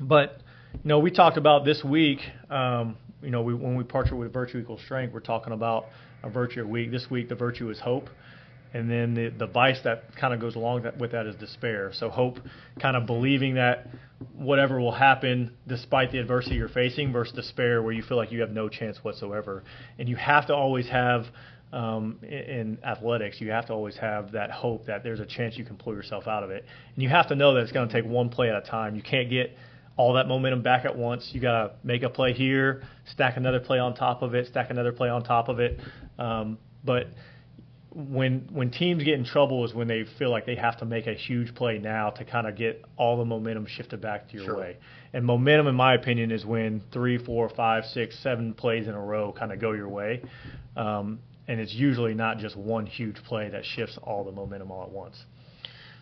but 0.00 0.40
you 0.72 0.88
know, 0.88 0.98
we 0.98 1.10
talked 1.10 1.36
about 1.36 1.64
this 1.64 1.82
week. 1.84 2.20
Um, 2.50 2.96
you 3.22 3.30
know, 3.30 3.42
we, 3.42 3.54
when 3.54 3.76
we 3.76 3.84
partner 3.84 4.16
with 4.16 4.32
Virtue 4.32 4.58
Equals 4.58 4.80
Strength, 4.84 5.12
we're 5.12 5.20
talking 5.20 5.52
about 5.52 5.86
a 6.22 6.30
virtue 6.30 6.66
week. 6.66 6.90
This 6.90 7.06
week, 7.10 7.28
the 7.28 7.34
virtue 7.34 7.70
is 7.70 7.80
hope, 7.80 8.08
and 8.76 8.90
then 8.90 9.14
the 9.14 9.30
the 9.30 9.46
vice 9.46 9.80
that 9.84 10.16
kind 10.20 10.34
of 10.34 10.40
goes 10.40 10.54
along 10.54 10.82
that, 10.82 10.98
with 10.98 11.12
that 11.12 11.26
is 11.26 11.34
despair. 11.36 11.90
So 11.94 12.10
hope, 12.10 12.38
kind 12.80 12.96
of 12.96 13.06
believing 13.06 13.54
that 13.54 13.86
whatever 14.34 14.80
will 14.80 14.92
happen 14.92 15.54
despite 15.66 16.12
the 16.12 16.18
adversity 16.18 16.56
you're 16.56 16.68
facing, 16.68 17.12
versus 17.12 17.34
despair 17.34 17.82
where 17.82 17.92
you 17.92 18.02
feel 18.02 18.16
like 18.16 18.30
you 18.30 18.40
have 18.40 18.50
no 18.50 18.68
chance 18.68 18.98
whatsoever. 19.02 19.64
And 19.98 20.08
you 20.08 20.16
have 20.16 20.46
to 20.48 20.54
always 20.54 20.88
have 20.88 21.24
um, 21.72 22.18
in, 22.22 22.78
athletics, 22.84 23.40
you 23.40 23.50
have 23.50 23.66
to 23.66 23.72
always 23.72 23.96
have 23.96 24.32
that 24.32 24.50
hope 24.50 24.86
that 24.86 25.02
there's 25.02 25.20
a 25.20 25.26
chance 25.26 25.56
you 25.56 25.64
can 25.64 25.76
pull 25.76 25.94
yourself 25.94 26.26
out 26.26 26.42
of 26.42 26.50
it. 26.50 26.64
And 26.94 27.02
you 27.02 27.08
have 27.08 27.28
to 27.28 27.34
know 27.34 27.54
that 27.54 27.62
it's 27.62 27.72
going 27.72 27.88
to 27.88 27.94
take 27.94 28.10
one 28.10 28.28
play 28.28 28.48
at 28.48 28.56
a 28.56 28.60
time. 28.62 28.94
You 28.94 29.02
can't 29.02 29.28
get 29.30 29.56
all 29.96 30.14
that 30.14 30.28
momentum 30.28 30.62
back 30.62 30.84
at 30.84 30.96
once. 30.96 31.30
You 31.32 31.40
got 31.40 31.62
to 31.62 31.74
make 31.82 32.02
a 32.02 32.10
play 32.10 32.32
here, 32.32 32.82
stack 33.12 33.36
another 33.36 33.60
play 33.60 33.78
on 33.78 33.94
top 33.94 34.22
of 34.22 34.34
it, 34.34 34.46
stack 34.46 34.70
another 34.70 34.92
play 34.92 35.08
on 35.08 35.24
top 35.24 35.48
of 35.48 35.60
it. 35.60 35.80
Um, 36.18 36.58
but 36.84 37.08
when 37.96 38.46
when 38.52 38.70
teams 38.70 39.02
get 39.02 39.14
in 39.14 39.24
trouble 39.24 39.64
is 39.64 39.72
when 39.72 39.88
they 39.88 40.04
feel 40.18 40.30
like 40.30 40.44
they 40.44 40.54
have 40.56 40.76
to 40.78 40.84
make 40.84 41.06
a 41.06 41.14
huge 41.14 41.54
play 41.54 41.78
now 41.78 42.10
to 42.10 42.24
kind 42.26 42.46
of 42.46 42.54
get 42.54 42.84
all 42.98 43.16
the 43.16 43.24
momentum 43.24 43.64
shifted 43.66 44.02
back 44.02 44.28
to 44.28 44.34
your 44.36 44.44
Sure. 44.44 44.56
way. 44.58 44.76
And 45.14 45.24
momentum, 45.24 45.66
in 45.66 45.74
my 45.74 45.94
opinion, 45.94 46.30
is 46.30 46.44
when 46.44 46.82
three, 46.92 47.16
four, 47.16 47.48
five, 47.48 47.86
six, 47.86 48.18
seven 48.18 48.52
plays 48.52 48.86
in 48.86 48.92
a 48.92 49.00
row 49.00 49.32
kind 49.32 49.50
of 49.50 49.60
go 49.60 49.72
your 49.72 49.88
way. 49.88 50.20
Um, 50.76 51.20
and 51.48 51.58
it's 51.58 51.72
usually 51.72 52.12
not 52.12 52.36
just 52.38 52.54
one 52.54 52.84
huge 52.84 53.16
play 53.24 53.48
that 53.48 53.64
shifts 53.64 53.98
all 54.02 54.24
the 54.24 54.32
momentum 54.32 54.70
all 54.70 54.82
at 54.82 54.90
once. 54.90 55.24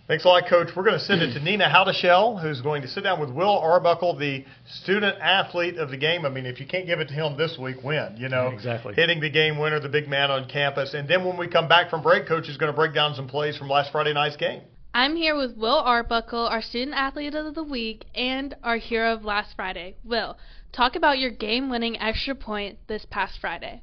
Thanks 0.06 0.26
a 0.26 0.28
lot, 0.28 0.46
Coach. 0.50 0.68
We're 0.76 0.82
going 0.84 0.98
to 0.98 1.04
send 1.04 1.22
it 1.22 1.32
to 1.32 1.40
Nina 1.40 1.64
Howdeshell, 1.66 2.42
who's 2.42 2.60
going 2.60 2.82
to 2.82 2.88
sit 2.88 3.04
down 3.04 3.20
with 3.20 3.30
Will 3.30 3.58
Arbuckle, 3.58 4.14
the 4.18 4.44
student 4.66 5.16
athlete 5.18 5.78
of 5.78 5.88
the 5.88 5.96
game. 5.96 6.26
I 6.26 6.28
mean, 6.28 6.44
if 6.44 6.60
you 6.60 6.66
can't 6.66 6.86
give 6.86 7.00
it 7.00 7.08
to 7.08 7.14
him 7.14 7.38
this 7.38 7.56
week, 7.58 7.76
when? 7.82 8.18
You 8.18 8.28
know, 8.28 8.48
Exactly. 8.48 8.92
hitting 8.92 9.20
the 9.20 9.30
game 9.30 9.56
winner, 9.56 9.80
the 9.80 9.88
big 9.88 10.06
man 10.06 10.30
on 10.30 10.46
campus. 10.46 10.92
And 10.92 11.08
then 11.08 11.24
when 11.24 11.38
we 11.38 11.48
come 11.48 11.68
back 11.68 11.88
from 11.88 12.02
break, 12.02 12.26
Coach 12.26 12.50
is 12.50 12.58
going 12.58 12.70
to 12.70 12.76
break 12.76 12.92
down 12.92 13.14
some 13.14 13.26
plays 13.28 13.56
from 13.56 13.70
last 13.70 13.92
Friday 13.92 14.12
night's 14.12 14.36
game. 14.36 14.60
I'm 14.92 15.16
here 15.16 15.34
with 15.36 15.56
Will 15.56 15.78
Arbuckle, 15.78 16.46
our 16.48 16.60
student 16.60 16.94
athlete 16.94 17.34
of 17.34 17.54
the 17.54 17.64
week 17.64 18.04
and 18.14 18.54
our 18.62 18.76
hero 18.76 19.14
of 19.14 19.24
last 19.24 19.56
Friday. 19.56 19.96
Will, 20.04 20.36
talk 20.70 20.96
about 20.96 21.18
your 21.18 21.30
game-winning 21.30 21.98
extra 21.98 22.34
point 22.34 22.76
this 22.88 23.06
past 23.10 23.38
Friday. 23.40 23.82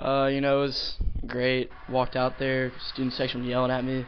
Uh, 0.00 0.30
you 0.32 0.40
know, 0.40 0.60
it 0.60 0.62
was 0.62 0.96
great. 1.26 1.70
Walked 1.90 2.16
out 2.16 2.38
there, 2.38 2.72
student 2.90 3.12
section 3.12 3.40
was 3.40 3.48
yelling 3.50 3.70
at 3.70 3.84
me. 3.84 4.06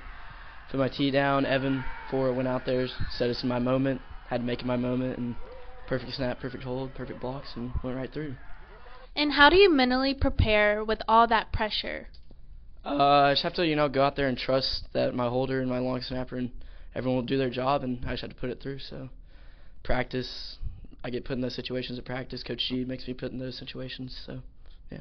Put 0.71 0.79
my 0.79 0.89
tee 0.89 1.11
down. 1.11 1.45
Evan 1.47 1.85
Ford 2.11 2.37
went 2.37 2.49
out 2.49 2.65
there, 2.65 2.87
said 3.11 3.29
it's 3.29 3.43
my 3.43 3.59
moment. 3.59 4.01
Had 4.29 4.39
to 4.39 4.47
make 4.47 4.61
it 4.61 4.67
my 4.67 4.77
moment, 4.77 5.19
and 5.19 5.35
perfect 5.89 6.13
snap, 6.13 6.39
perfect 6.39 6.63
hold, 6.63 6.95
perfect 6.95 7.21
blocks, 7.21 7.49
and 7.57 7.73
went 7.83 7.97
right 7.97 8.13
through. 8.13 8.37
And 9.17 9.33
how 9.33 9.51
do 9.51 9.57
you 9.57 9.69
mentally 9.69 10.15
prepare 10.15 10.85
with 10.85 11.03
all 11.09 11.27
that 11.27 11.53
pressure? 11.53 12.07
Uh, 12.85 12.95
I 12.95 13.33
just 13.33 13.43
have 13.43 13.55
to, 13.55 13.67
you 13.67 13.75
know, 13.75 13.89
go 13.89 14.03
out 14.03 14.15
there 14.15 14.29
and 14.29 14.39
trust 14.39 14.85
that 14.93 15.15
my 15.15 15.29
holder 15.29 15.61
and 15.61 15.69
my 15.69 15.81
long 15.81 16.01
snapper 16.01 16.37
and 16.37 16.53
everyone 16.95 17.17
will 17.17 17.27
do 17.27 17.37
their 17.37 17.51
job, 17.51 17.83
and 17.83 18.05
I 18.07 18.11
just 18.11 18.23
have 18.23 18.31
to 18.31 18.37
put 18.37 18.51
it 18.51 18.63
through. 18.63 18.79
So, 18.79 19.09
practice. 19.83 20.57
I 21.03 21.11
get 21.11 21.25
put 21.25 21.33
in 21.33 21.41
those 21.41 21.57
situations 21.57 21.99
at 21.99 22.05
practice. 22.05 22.43
Coach 22.43 22.67
G 22.69 22.85
makes 22.85 23.09
me 23.09 23.15
put 23.15 23.33
in 23.33 23.39
those 23.39 23.59
situations. 23.59 24.23
So, 24.25 24.41
yeah. 24.93 25.01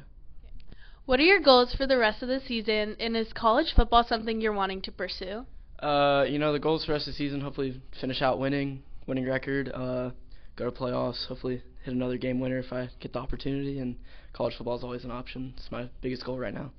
What 1.04 1.20
are 1.20 1.24
your 1.24 1.40
goals 1.40 1.74
for 1.74 1.86
the 1.86 1.98
rest 1.98 2.22
of 2.22 2.28
the 2.28 2.40
season, 2.40 2.96
and 2.98 3.16
is 3.16 3.32
college 3.32 3.72
football 3.74 4.02
something 4.02 4.40
you're 4.40 4.52
wanting 4.52 4.82
to 4.82 4.92
pursue? 4.92 5.46
Uh, 5.80 6.24
you 6.28 6.38
know, 6.38 6.52
the 6.52 6.58
goals 6.58 6.84
for 6.84 6.88
the 6.88 6.92
rest 6.94 7.08
of 7.08 7.14
the 7.14 7.18
season, 7.18 7.40
hopefully 7.40 7.80
finish 8.00 8.20
out 8.20 8.38
winning, 8.38 8.82
winning 9.06 9.26
record, 9.26 9.70
uh, 9.74 10.10
go 10.56 10.68
to 10.68 10.70
playoffs, 10.70 11.26
hopefully 11.26 11.62
hit 11.84 11.94
another 11.94 12.18
game 12.18 12.38
winner 12.38 12.58
if 12.58 12.72
I 12.72 12.90
get 13.00 13.14
the 13.14 13.18
opportunity, 13.18 13.78
and 13.78 13.96
college 14.32 14.54
football 14.56 14.76
is 14.76 14.84
always 14.84 15.04
an 15.04 15.10
option. 15.10 15.54
It's 15.56 15.72
my 15.72 15.88
biggest 16.02 16.24
goal 16.24 16.38
right 16.38 16.52
now. 16.52 16.70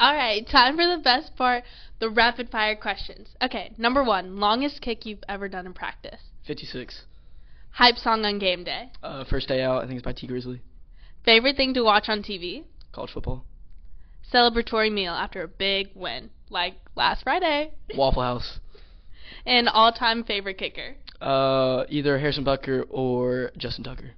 All 0.00 0.14
right, 0.14 0.46
time 0.46 0.76
for 0.76 0.86
the 0.86 1.02
best 1.02 1.34
part, 1.34 1.64
the 1.98 2.08
rapid 2.08 2.50
fire 2.50 2.76
questions. 2.76 3.30
Okay, 3.42 3.72
number 3.78 4.04
one, 4.04 4.38
longest 4.38 4.80
kick 4.80 5.04
you've 5.04 5.24
ever 5.28 5.48
done 5.48 5.66
in 5.66 5.72
practice. 5.72 6.20
56. 6.46 7.02
Hype 7.72 7.96
song 7.96 8.24
on 8.24 8.38
game 8.38 8.64
day. 8.64 8.90
Uh, 9.02 9.24
first 9.24 9.48
day 9.48 9.62
out, 9.62 9.82
I 9.82 9.86
think 9.86 9.98
it's 9.98 10.04
by 10.04 10.12
Tee 10.12 10.28
Grizzley. 10.28 10.60
Favorite 11.24 11.56
thing 11.56 11.74
to 11.74 11.82
watch 11.82 12.04
on 12.08 12.22
TV. 12.22 12.64
College 12.92 13.10
football. 13.12 13.44
Celebratory 14.32 14.92
meal 14.92 15.14
after 15.14 15.42
a 15.42 15.48
big 15.48 15.88
win, 15.94 16.30
like 16.50 16.74
last 16.94 17.22
Friday. 17.22 17.72
Waffle 17.96 18.22
House. 18.22 18.60
And 19.46 19.68
all-time 19.68 20.24
favorite 20.24 20.58
kicker. 20.58 20.96
Uh, 21.20 21.84
either 21.88 22.18
Harrison 22.18 22.44
Butker 22.44 22.84
or 22.90 23.50
Justin 23.56 23.84
Tucker. 23.84 24.12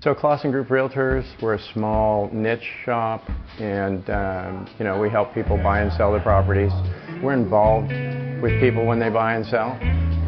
So 0.00 0.14
Clausen 0.14 0.52
Group 0.52 0.68
Realtors, 0.68 1.26
we're 1.42 1.54
a 1.54 1.72
small 1.74 2.30
niche 2.32 2.62
shop, 2.84 3.28
and 3.58 4.08
um, 4.08 4.72
you 4.78 4.84
know 4.84 5.00
we 5.00 5.10
help 5.10 5.34
people 5.34 5.56
buy 5.56 5.80
and 5.80 5.92
sell 5.92 6.12
their 6.12 6.20
properties. 6.20 6.70
We're 7.20 7.32
involved 7.32 7.90
with 8.40 8.60
people 8.60 8.86
when 8.86 9.00
they 9.00 9.10
buy 9.10 9.34
and 9.34 9.44
sell. 9.44 9.76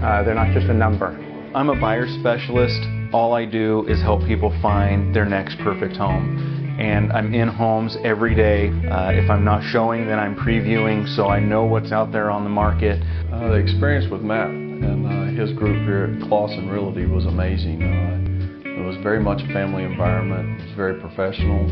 Uh, 0.02 0.24
they're 0.24 0.34
not 0.34 0.52
just 0.52 0.66
a 0.66 0.74
number. 0.74 1.08
I'm 1.54 1.68
a 1.68 1.80
buyer 1.80 2.08
specialist. 2.18 2.80
All 3.12 3.32
I 3.32 3.44
do 3.44 3.86
is 3.86 4.00
help 4.02 4.26
people 4.26 4.50
find 4.60 5.14
their 5.14 5.24
next 5.24 5.56
perfect 5.58 5.96
home. 5.96 6.59
And 6.80 7.12
I'm 7.12 7.34
in 7.34 7.48
homes 7.48 7.98
every 8.04 8.34
day. 8.34 8.68
Uh, 8.68 9.10
if 9.12 9.28
I'm 9.28 9.44
not 9.44 9.62
showing, 9.62 10.06
then 10.06 10.18
I'm 10.18 10.34
previewing, 10.34 11.06
so 11.14 11.28
I 11.28 11.38
know 11.38 11.64
what's 11.64 11.92
out 11.92 12.10
there 12.10 12.30
on 12.30 12.42
the 12.42 12.50
market. 12.50 13.02
Uh, 13.30 13.50
the 13.50 13.56
experience 13.56 14.10
with 14.10 14.22
Matt 14.22 14.48
and 14.48 15.06
uh, 15.06 15.24
his 15.38 15.52
group 15.52 15.76
here 15.84 16.04
at 16.04 16.22
Clausen 16.26 16.70
Realty 16.70 17.04
was 17.04 17.26
amazing. 17.26 17.82
Uh, 17.82 18.16
it 18.64 18.82
was 18.82 18.96
very 19.02 19.20
much 19.20 19.42
a 19.42 19.46
family 19.52 19.84
environment. 19.84 20.58
It 20.58 20.64
was 20.68 20.74
very 20.74 20.98
professional. 20.98 21.68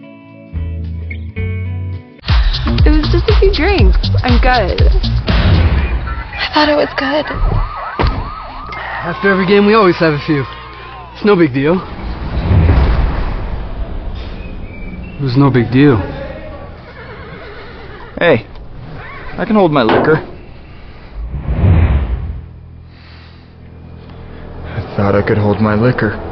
just 3.11 3.29
a 3.29 3.39
few 3.39 3.51
drinks. 3.53 3.97
I'm 4.23 4.39
good. 4.41 4.81
I 4.81 6.49
thought 6.53 6.69
it 6.69 6.75
was 6.75 6.89
good. 6.97 7.25
After 9.07 9.31
every 9.31 9.45
game, 9.45 9.65
we 9.65 9.73
always 9.73 9.97
have 9.97 10.13
a 10.13 10.19
few. 10.25 10.43
It's 11.13 11.23
no 11.25 11.35
big 11.35 11.53
deal. 11.53 11.75
It 15.17 15.23
was 15.23 15.37
no 15.37 15.49
big 15.49 15.71
deal. 15.71 15.97
Hey, 18.19 18.45
I 19.37 19.45
can 19.45 19.55
hold 19.55 19.71
my 19.71 19.83
liquor. 19.83 20.17
I 24.65 24.95
thought 24.97 25.15
I 25.15 25.21
could 25.25 25.37
hold 25.37 25.61
my 25.61 25.75
liquor. 25.75 26.26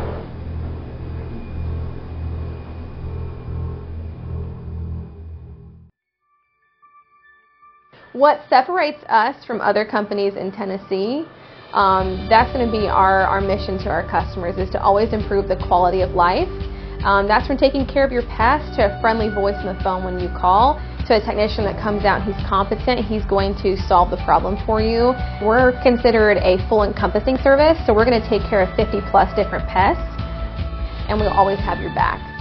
What 8.15 8.48
separates 8.48 9.03
us 9.10 9.36
from 9.43 9.60
other 9.60 9.84
companies 9.84 10.36
in 10.39 10.50
Tennessee 10.50 11.27
um, 11.74 12.27
that's 12.29 12.50
going 12.55 12.65
to 12.65 12.72
be 12.72 12.88
our, 12.88 13.27
our 13.27 13.41
mission 13.41 13.77
to 13.79 13.89
our 13.89 14.07
customers 14.07 14.55
is 14.55 14.69
to 14.69 14.81
always 14.81 15.12
improve 15.12 15.50
the 15.50 15.60
quality 15.67 16.00
of 16.00 16.12
life. 16.12 16.48
Um, 17.03 17.27
that's 17.27 17.45
from 17.45 17.57
taking 17.57 17.86
care 17.86 18.05
of 18.05 18.13
your 18.13 18.24
pets 18.31 18.63
to 18.77 18.88
a 18.88 19.01
friendly 19.01 19.27
voice 19.27 19.60
on 19.60 19.75
the 19.75 19.84
phone 19.84 20.05
when 20.05 20.17
you 20.17 20.29
call 20.31 20.79
to 21.12 21.19
a 21.19 21.19
technician 21.19 21.65
that 21.65 21.75
comes 21.84 22.05
out, 22.05 22.24
he's 22.24 22.39
competent, 22.48 23.03
he's 23.03 23.25
going 23.25 23.53
to 23.60 23.75
solve 23.84 24.10
the 24.10 24.22
problem 24.24 24.55
for 24.65 24.79
you. 24.79 25.12
We're 25.43 25.75
considered 25.84 26.38
a 26.39 26.55
full 26.69 26.88
encompassing 26.88 27.36
service, 27.43 27.75
so 27.86 27.93
we're 27.93 28.07
going 28.07 28.22
to 28.22 28.29
take 28.31 28.48
care 28.48 28.63
of 28.63 28.72
50 28.79 29.03
plus 29.12 29.27
different 29.36 29.67
pests, 29.67 30.07
and 31.12 31.19
we'll 31.19 31.36
always 31.36 31.60
have 31.60 31.84
your 31.84 31.93
back. 31.93 32.35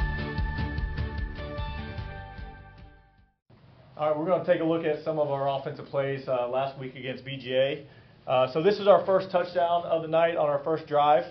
All 3.96 4.08
right, 4.08 4.18
we're 4.18 4.24
going 4.24 4.44
to 4.44 4.52
take 4.52 4.60
a 4.60 4.64
look 4.64 4.84
at 4.84 5.04
some 5.04 5.20
of 5.20 5.30
our 5.30 5.48
offensive 5.48 5.86
plays 5.86 6.26
uh, 6.26 6.48
last 6.48 6.76
week 6.80 6.96
against 6.96 7.24
BGA. 7.24 7.84
Uh, 8.26 8.52
so 8.52 8.60
this 8.60 8.80
is 8.80 8.88
our 8.88 9.06
first 9.06 9.30
touchdown 9.30 9.84
of 9.84 10.02
the 10.02 10.08
night 10.08 10.36
on 10.36 10.48
our 10.48 10.60
first 10.64 10.88
drive. 10.88 11.22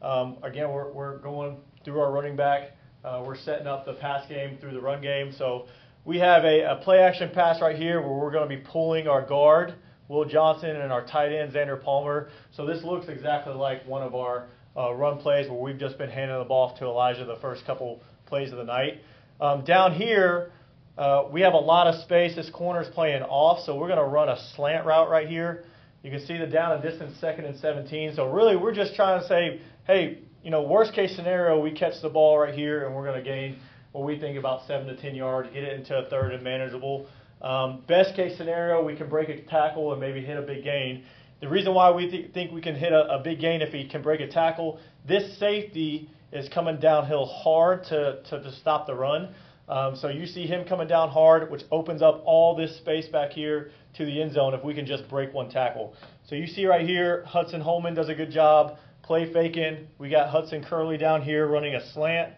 Um, 0.00 0.38
again, 0.42 0.72
we're, 0.72 0.90
we're 0.90 1.18
going 1.18 1.58
through 1.84 2.00
our 2.00 2.10
running 2.10 2.34
back. 2.34 2.70
Uh, 3.04 3.22
we're 3.26 3.36
setting 3.36 3.66
up 3.66 3.84
the 3.84 3.92
pass 3.92 4.26
game 4.30 4.56
through 4.58 4.72
the 4.72 4.80
run 4.80 5.02
game. 5.02 5.30
So 5.36 5.66
we 6.06 6.18
have 6.20 6.44
a, 6.46 6.62
a 6.62 6.76
play 6.76 7.00
action 7.00 7.32
pass 7.34 7.60
right 7.60 7.76
here 7.76 8.00
where 8.00 8.16
we're 8.16 8.32
going 8.32 8.48
to 8.48 8.56
be 8.56 8.62
pulling 8.62 9.08
our 9.08 9.20
guard, 9.20 9.74
Will 10.08 10.24
Johnson, 10.24 10.70
and 10.70 10.90
our 10.90 11.04
tight 11.06 11.34
end, 11.34 11.52
Xander 11.52 11.82
Palmer. 11.82 12.30
So 12.52 12.64
this 12.64 12.82
looks 12.82 13.08
exactly 13.08 13.52
like 13.52 13.86
one 13.86 14.02
of 14.02 14.14
our 14.14 14.46
uh, 14.74 14.94
run 14.94 15.18
plays 15.18 15.50
where 15.50 15.60
we've 15.60 15.78
just 15.78 15.98
been 15.98 16.08
handing 16.08 16.38
the 16.38 16.44
ball 16.44 16.74
to 16.78 16.86
Elijah 16.86 17.26
the 17.26 17.36
first 17.42 17.66
couple 17.66 18.00
plays 18.24 18.52
of 18.52 18.56
the 18.56 18.64
night. 18.64 19.02
Um, 19.38 19.66
down 19.66 19.92
here, 19.92 20.52
uh, 20.98 21.24
we 21.30 21.42
have 21.42 21.52
a 21.52 21.58
lot 21.58 21.86
of 21.86 22.00
space. 22.02 22.34
This 22.34 22.50
corner 22.50 22.82
is 22.82 22.88
playing 22.88 23.22
off, 23.22 23.64
so 23.64 23.76
we're 23.76 23.88
going 23.88 23.98
to 23.98 24.04
run 24.04 24.28
a 24.28 24.38
slant 24.54 24.86
route 24.86 25.10
right 25.10 25.28
here. 25.28 25.64
You 26.02 26.10
can 26.10 26.24
see 26.24 26.38
the 26.38 26.46
down 26.46 26.72
and 26.72 26.82
distance 26.82 27.18
second 27.20 27.44
and 27.44 27.58
17. 27.58 28.14
So 28.14 28.30
really, 28.30 28.56
we're 28.56 28.74
just 28.74 28.94
trying 28.94 29.20
to 29.20 29.26
say, 29.26 29.60
hey, 29.86 30.18
you 30.42 30.50
know, 30.50 30.62
worst 30.62 30.94
case 30.94 31.16
scenario, 31.16 31.60
we 31.60 31.72
catch 31.72 32.00
the 32.00 32.08
ball 32.08 32.38
right 32.38 32.54
here 32.54 32.86
and 32.86 32.94
we're 32.94 33.04
going 33.04 33.22
to 33.22 33.28
gain 33.28 33.58
what 33.92 34.04
we 34.04 34.18
think 34.18 34.38
about 34.38 34.66
seven 34.66 34.86
to 34.86 34.96
10 34.96 35.14
yards, 35.14 35.48
get 35.52 35.64
it 35.64 35.72
into 35.72 35.96
a 35.96 36.08
third 36.08 36.32
and 36.32 36.44
manageable. 36.44 37.08
Um, 37.42 37.82
best 37.88 38.14
case 38.14 38.36
scenario, 38.36 38.84
we 38.84 38.96
can 38.96 39.08
break 39.08 39.28
a 39.28 39.42
tackle 39.42 39.90
and 39.92 40.00
maybe 40.00 40.20
hit 40.20 40.38
a 40.38 40.42
big 40.42 40.62
gain. 40.62 41.04
The 41.40 41.48
reason 41.48 41.74
why 41.74 41.90
we 41.90 42.08
th- 42.10 42.32
think 42.32 42.52
we 42.52 42.60
can 42.60 42.76
hit 42.76 42.92
a, 42.92 43.16
a 43.16 43.18
big 43.18 43.40
gain 43.40 43.60
if 43.60 43.72
he 43.72 43.88
can 43.88 44.02
break 44.02 44.20
a 44.20 44.28
tackle, 44.28 44.78
this 45.06 45.38
safety 45.38 46.08
is 46.32 46.48
coming 46.48 46.78
downhill 46.78 47.26
hard 47.26 47.84
to, 47.84 48.22
to, 48.30 48.42
to 48.42 48.52
stop 48.52 48.86
the 48.86 48.94
run. 48.94 49.34
Um, 49.68 49.96
so 49.96 50.08
you 50.08 50.26
see 50.26 50.46
him 50.46 50.64
coming 50.64 50.86
down 50.86 51.10
hard, 51.10 51.50
which 51.50 51.62
opens 51.72 52.00
up 52.00 52.22
all 52.24 52.54
this 52.54 52.76
space 52.76 53.08
back 53.08 53.32
here 53.32 53.70
to 53.94 54.04
the 54.04 54.22
end 54.22 54.32
zone 54.32 54.54
if 54.54 54.62
we 54.64 54.74
can 54.74 54.86
just 54.86 55.08
break 55.08 55.34
one 55.34 55.50
tackle. 55.50 55.94
So 56.28 56.36
you 56.36 56.46
see 56.46 56.66
right 56.66 56.86
here, 56.86 57.24
Hudson 57.26 57.60
Holman 57.60 57.94
does 57.94 58.08
a 58.08 58.14
good 58.14 58.30
job 58.30 58.78
play 59.02 59.32
faking. 59.32 59.86
We 59.98 60.08
got 60.08 60.30
Hudson 60.30 60.64
Curley 60.64 60.98
down 60.98 61.22
here 61.22 61.46
running 61.46 61.74
a 61.74 61.92
slant. 61.92 62.34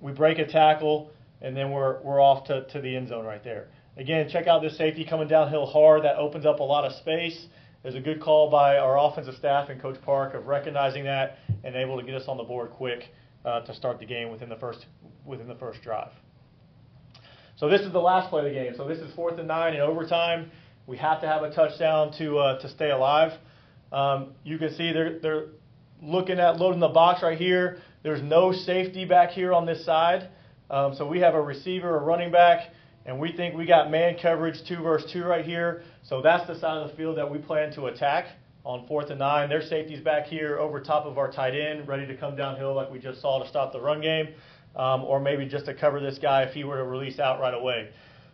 We 0.00 0.12
break 0.12 0.38
a 0.38 0.46
tackle, 0.46 1.10
and 1.42 1.56
then 1.56 1.72
we're, 1.72 2.00
we're 2.02 2.20
off 2.20 2.46
to, 2.46 2.66
to 2.72 2.80
the 2.80 2.96
end 2.96 3.08
zone 3.08 3.24
right 3.24 3.42
there. 3.42 3.68
Again, 3.96 4.28
check 4.30 4.46
out 4.46 4.62
this 4.62 4.78
safety 4.78 5.04
coming 5.04 5.26
downhill 5.26 5.66
hard. 5.66 6.04
That 6.04 6.16
opens 6.16 6.46
up 6.46 6.60
a 6.60 6.64
lot 6.64 6.84
of 6.84 6.92
space. 6.92 7.46
There's 7.82 7.96
a 7.96 8.00
good 8.00 8.20
call 8.20 8.48
by 8.48 8.78
our 8.78 8.98
offensive 8.98 9.34
staff 9.34 9.68
and 9.70 9.80
Coach 9.82 10.00
Park 10.02 10.34
of 10.34 10.46
recognizing 10.46 11.04
that 11.04 11.38
and 11.64 11.74
able 11.74 11.98
to 11.98 12.04
get 12.04 12.14
us 12.14 12.28
on 12.28 12.36
the 12.36 12.44
board 12.44 12.70
quick 12.70 13.04
uh, 13.44 13.60
to 13.60 13.74
start 13.74 13.98
the 13.98 14.06
game 14.06 14.30
within 14.30 14.48
the 14.48 14.56
first 14.56 14.86
within 15.24 15.48
the 15.48 15.54
first 15.54 15.82
drive. 15.82 16.10
So 17.56 17.68
this 17.68 17.80
is 17.80 17.92
the 17.92 18.00
last 18.00 18.30
play 18.30 18.40
of 18.40 18.44
the 18.46 18.52
game. 18.52 18.72
So 18.76 18.86
this 18.86 18.98
is 18.98 19.12
fourth 19.14 19.38
and 19.38 19.48
nine 19.48 19.74
in 19.74 19.80
overtime. 19.80 20.50
We 20.86 20.96
have 20.98 21.20
to 21.20 21.26
have 21.26 21.42
a 21.42 21.52
touchdown 21.52 22.12
to 22.18 22.38
uh, 22.38 22.60
to 22.60 22.68
stay 22.68 22.90
alive. 22.90 23.32
Um, 23.92 24.34
you 24.44 24.58
can 24.58 24.74
see 24.74 24.92
they're 24.92 25.18
they're 25.18 25.46
looking 26.02 26.38
at 26.38 26.58
loading 26.58 26.80
the 26.80 26.88
box 26.88 27.22
right 27.22 27.38
here. 27.38 27.78
There's 28.02 28.22
no 28.22 28.52
safety 28.52 29.04
back 29.04 29.30
here 29.30 29.52
on 29.52 29.66
this 29.66 29.84
side. 29.84 30.28
Um, 30.70 30.94
so 30.94 31.08
we 31.08 31.20
have 31.20 31.34
a 31.34 31.40
receiver, 31.40 31.96
a 31.96 32.00
running 32.00 32.30
back, 32.30 32.70
and 33.06 33.18
we 33.18 33.32
think 33.32 33.56
we 33.56 33.66
got 33.66 33.90
man 33.90 34.16
coverage 34.20 34.56
two 34.68 34.82
versus 34.82 35.10
two 35.10 35.24
right 35.24 35.44
here. 35.44 35.82
So 36.04 36.22
that's 36.22 36.46
the 36.46 36.54
side 36.60 36.78
of 36.78 36.90
the 36.90 36.96
field 36.96 37.16
that 37.18 37.30
we 37.30 37.38
plan 37.38 37.72
to 37.74 37.86
attack 37.86 38.26
on 38.68 38.86
fourth 38.86 39.08
and 39.08 39.18
nine. 39.18 39.48
Their 39.48 39.62
safety's 39.62 40.02
back 40.02 40.26
here 40.26 40.58
over 40.58 40.78
top 40.78 41.06
of 41.06 41.16
our 41.16 41.32
tight 41.32 41.54
end, 41.54 41.88
ready 41.88 42.06
to 42.06 42.14
come 42.14 42.36
downhill 42.36 42.74
like 42.74 42.90
we 42.90 42.98
just 42.98 43.22
saw 43.22 43.42
to 43.42 43.48
stop 43.48 43.72
the 43.72 43.80
run 43.80 44.02
game, 44.02 44.28
um, 44.76 45.04
or 45.04 45.18
maybe 45.18 45.48
just 45.48 45.64
to 45.64 45.74
cover 45.74 46.00
this 46.00 46.18
guy 46.18 46.42
if 46.42 46.52
he 46.52 46.64
were 46.64 46.76
to 46.76 46.84
release 46.84 47.18
out 47.18 47.40
right 47.40 47.54
away. 47.54 47.88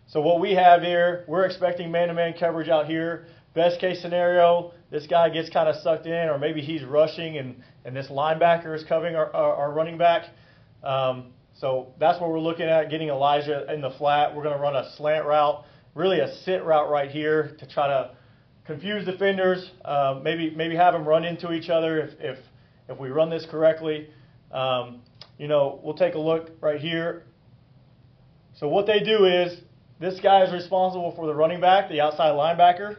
So 0.09 0.21
what 0.21 0.41
we 0.41 0.53
have 0.55 0.83
here, 0.83 1.25
we're 1.29 1.45
expecting 1.45 1.93
man-to-man 1.93 2.35
coverage 2.39 2.69
out 2.69 2.87
here. 2.87 3.27
Best 3.55 3.79
case 3.79 4.03
scenario, 4.03 4.73
this 4.91 5.07
guy 5.07 5.29
gets 5.29 5.51
kind 5.51 5.69
of 5.69 5.77
sucked 5.77 6.07
in, 6.07 6.29
or 6.29 6.37
maybe 6.37 6.61
he's 6.61 6.83
rushing 6.83 7.39
and, 7.39 7.63
and 7.85 7.95
this 7.95 8.09
linebacker 8.09 8.75
is 8.75 8.83
covering 8.89 9.15
our, 9.15 9.33
our, 9.33 9.55
our 9.55 9.73
running 9.73 9.97
back. 9.97 10.25
Um, 10.83 11.27
so 11.55 11.93
that's 12.01 12.21
what 12.21 12.29
we're 12.31 12.41
looking 12.41 12.67
at, 12.67 12.91
getting 12.91 13.09
Elijah 13.09 13.73
in 13.73 13.81
the 13.81 13.91
flat. 13.91 14.35
We're 14.35 14.43
going 14.43 14.57
to 14.57 14.61
run 14.61 14.75
a 14.75 14.91
slant 14.97 15.27
route, 15.27 15.65
really 15.95 16.19
a 16.19 16.35
sit 16.39 16.65
route 16.65 16.91
right 16.91 17.09
here 17.09 17.55
to 17.61 17.69
try 17.69 17.87
to 17.87 18.17
confuse 18.67 19.05
defenders, 19.05 19.71
uh, 19.85 20.21
maybe 20.23 20.51
maybe 20.51 20.77
have 20.77 20.95
them 20.95 21.07
run 21.07 21.25
into 21.25 21.53
each 21.53 21.69
other 21.69 22.01
if 22.01 22.11
if, 22.21 22.39
if 22.89 22.99
we 22.99 23.09
run 23.11 23.31
this 23.31 23.47
correctly. 23.51 24.09
Um, 24.53 25.01
you 25.39 25.49
know, 25.49 25.81
we'll 25.83 25.97
take 25.97 26.15
a 26.15 26.19
look 26.19 26.51
right 26.61 26.81
here. 26.81 27.25
So 28.55 28.69
what 28.69 28.87
they 28.87 29.01
do 29.01 29.25
is 29.25 29.61
this 29.99 30.21
guy 30.21 30.45
is 30.45 30.53
responsible 30.53 31.13
for 31.17 31.27
the 31.27 31.35
running 31.35 31.61
back, 31.61 31.89
the 31.89 32.01
outside 32.01 32.33
linebacker, 32.33 32.99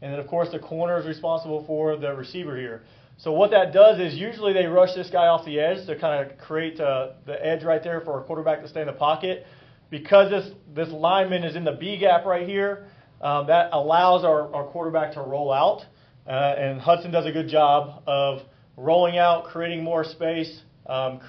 and 0.00 0.12
then 0.12 0.18
of 0.18 0.26
course 0.26 0.48
the 0.50 0.58
corner 0.58 0.98
is 0.98 1.06
responsible 1.06 1.64
for 1.66 1.96
the 1.96 2.14
receiver 2.14 2.56
here. 2.56 2.82
So 3.16 3.32
what 3.32 3.50
that 3.52 3.72
does 3.72 4.00
is 4.00 4.14
usually 4.14 4.52
they 4.52 4.66
rush 4.66 4.94
this 4.94 5.08
guy 5.10 5.26
off 5.26 5.44
the 5.44 5.60
edge 5.60 5.86
to 5.86 5.96
kind 5.98 6.30
of 6.30 6.36
create 6.38 6.80
uh, 6.80 7.10
the 7.26 7.44
edge 7.44 7.62
right 7.62 7.82
there 7.82 8.00
for 8.00 8.20
a 8.20 8.24
quarterback 8.24 8.62
to 8.62 8.68
stay 8.68 8.80
in 8.80 8.86
the 8.86 8.92
pocket. 8.92 9.46
Because 9.90 10.30
this 10.30 10.52
this 10.74 10.88
lineman 10.88 11.44
is 11.44 11.54
in 11.54 11.64
the 11.64 11.72
B 11.72 11.98
gap 11.98 12.24
right 12.24 12.48
here, 12.48 12.88
um, 13.24 13.46
that 13.46 13.70
allows 13.72 14.22
our, 14.22 14.54
our 14.54 14.64
quarterback 14.64 15.14
to 15.14 15.20
roll 15.22 15.50
out. 15.50 15.80
Uh, 16.26 16.30
and 16.30 16.80
Hudson 16.80 17.10
does 17.10 17.24
a 17.24 17.32
good 17.32 17.48
job 17.48 18.02
of 18.06 18.40
rolling 18.76 19.16
out, 19.16 19.44
creating 19.46 19.82
more 19.82 20.04
space, 20.04 20.60
um, 20.86 21.20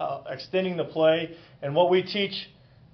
uh, 0.00 0.22
extending 0.28 0.76
the 0.76 0.84
play. 0.84 1.36
And 1.62 1.74
what 1.74 1.90
we 1.90 2.02
teach 2.02 2.50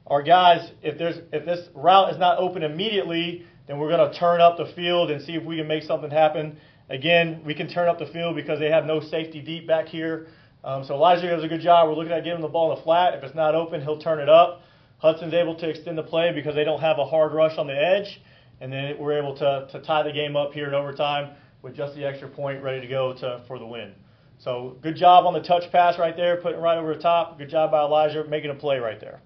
our 0.07 0.23
guys, 0.23 0.71
if 0.83 0.99
there's 0.99 1.17
if 1.33 1.47
this 1.47 1.69
route 1.75 2.13
is 2.13 2.19
not 2.19 2.39
open 2.39 2.63
immediately, 2.63 3.47
then 3.67 3.79
we're 3.79 3.89
going 3.89 4.13
to 4.13 4.19
turn 4.19 4.43
up 4.43 4.59
the 4.59 4.71
field 4.77 5.11
and 5.11 5.23
see 5.23 5.33
if 5.33 5.45
we 5.45 5.57
can 5.57 5.67
make 5.67 5.83
something 5.83 6.11
happen. 6.11 6.59
Again, 6.91 7.41
we 7.47 7.55
can 7.55 7.67
turn 7.67 7.89
up 7.89 7.99
the 7.99 8.07
field 8.13 8.37
because 8.37 8.59
they 8.59 8.71
have 8.71 8.85
no 8.85 9.01
safety 9.01 9.41
deep 9.41 9.67
back 9.67 9.87
here. 9.87 10.27
Um, 10.63 10.85
so 10.85 10.95
Elijah 10.95 11.29
does 11.29 11.45
a 11.45 11.49
good 11.49 11.63
job. 11.63 11.89
We're 11.89 11.95
looking 11.95 12.13
at 12.13 12.25
giving 12.25 12.43
the 12.43 12.49
ball 12.49 12.73
in 12.73 12.79
the 12.79 12.85
flat. 12.85 13.15
If 13.15 13.25
it's 13.25 13.35
not 13.35 13.55
open, 13.55 13.81
he'll 13.81 14.01
turn 14.01 14.21
it 14.21 14.29
up. 14.29 14.61
Hudson's 14.99 15.35
able 15.35 15.55
to 15.57 15.69
extend 15.69 15.97
the 15.97 16.03
play 16.03 16.33
because 16.35 16.55
they 16.55 16.65
don't 16.65 16.81
have 16.81 16.99
a 16.99 17.05
hard 17.05 17.33
rush 17.33 17.57
on 17.59 17.67
the 17.67 17.75
edge. 17.75 18.21
And 18.61 18.73
then 18.73 18.97
we're 18.99 19.19
able 19.19 19.37
to, 19.37 19.69
to 19.73 19.81
tie 19.83 20.03
the 20.03 20.13
game 20.13 20.37
up 20.37 20.53
here 20.53 20.69
in 20.69 20.75
overtime 20.75 21.35
with 21.63 21.77
just 21.77 21.95
the 21.95 22.05
extra 22.05 22.29
point 22.29 22.63
ready 22.63 22.81
to 22.81 22.87
go 22.87 23.15
to, 23.15 23.43
for 23.47 23.59
the 23.59 23.67
win. 23.67 23.95
So 24.39 24.77
good 24.83 24.97
job 24.97 25.27
on 25.27 25.33
the 25.35 25.43
touch 25.43 25.71
pass 25.73 25.99
right 25.99 26.17
there, 26.17 26.37
putting 26.41 26.61
right 26.61 26.79
over 26.79 26.95
the 26.95 27.01
top. 27.01 27.39
Good 27.39 27.51
job 27.51 27.71
by 27.71 27.81
Elijah 27.81 28.25
making 28.25 28.51
a 28.51 28.55
play 28.55 28.79
right 28.79 29.01
there. 29.01 29.21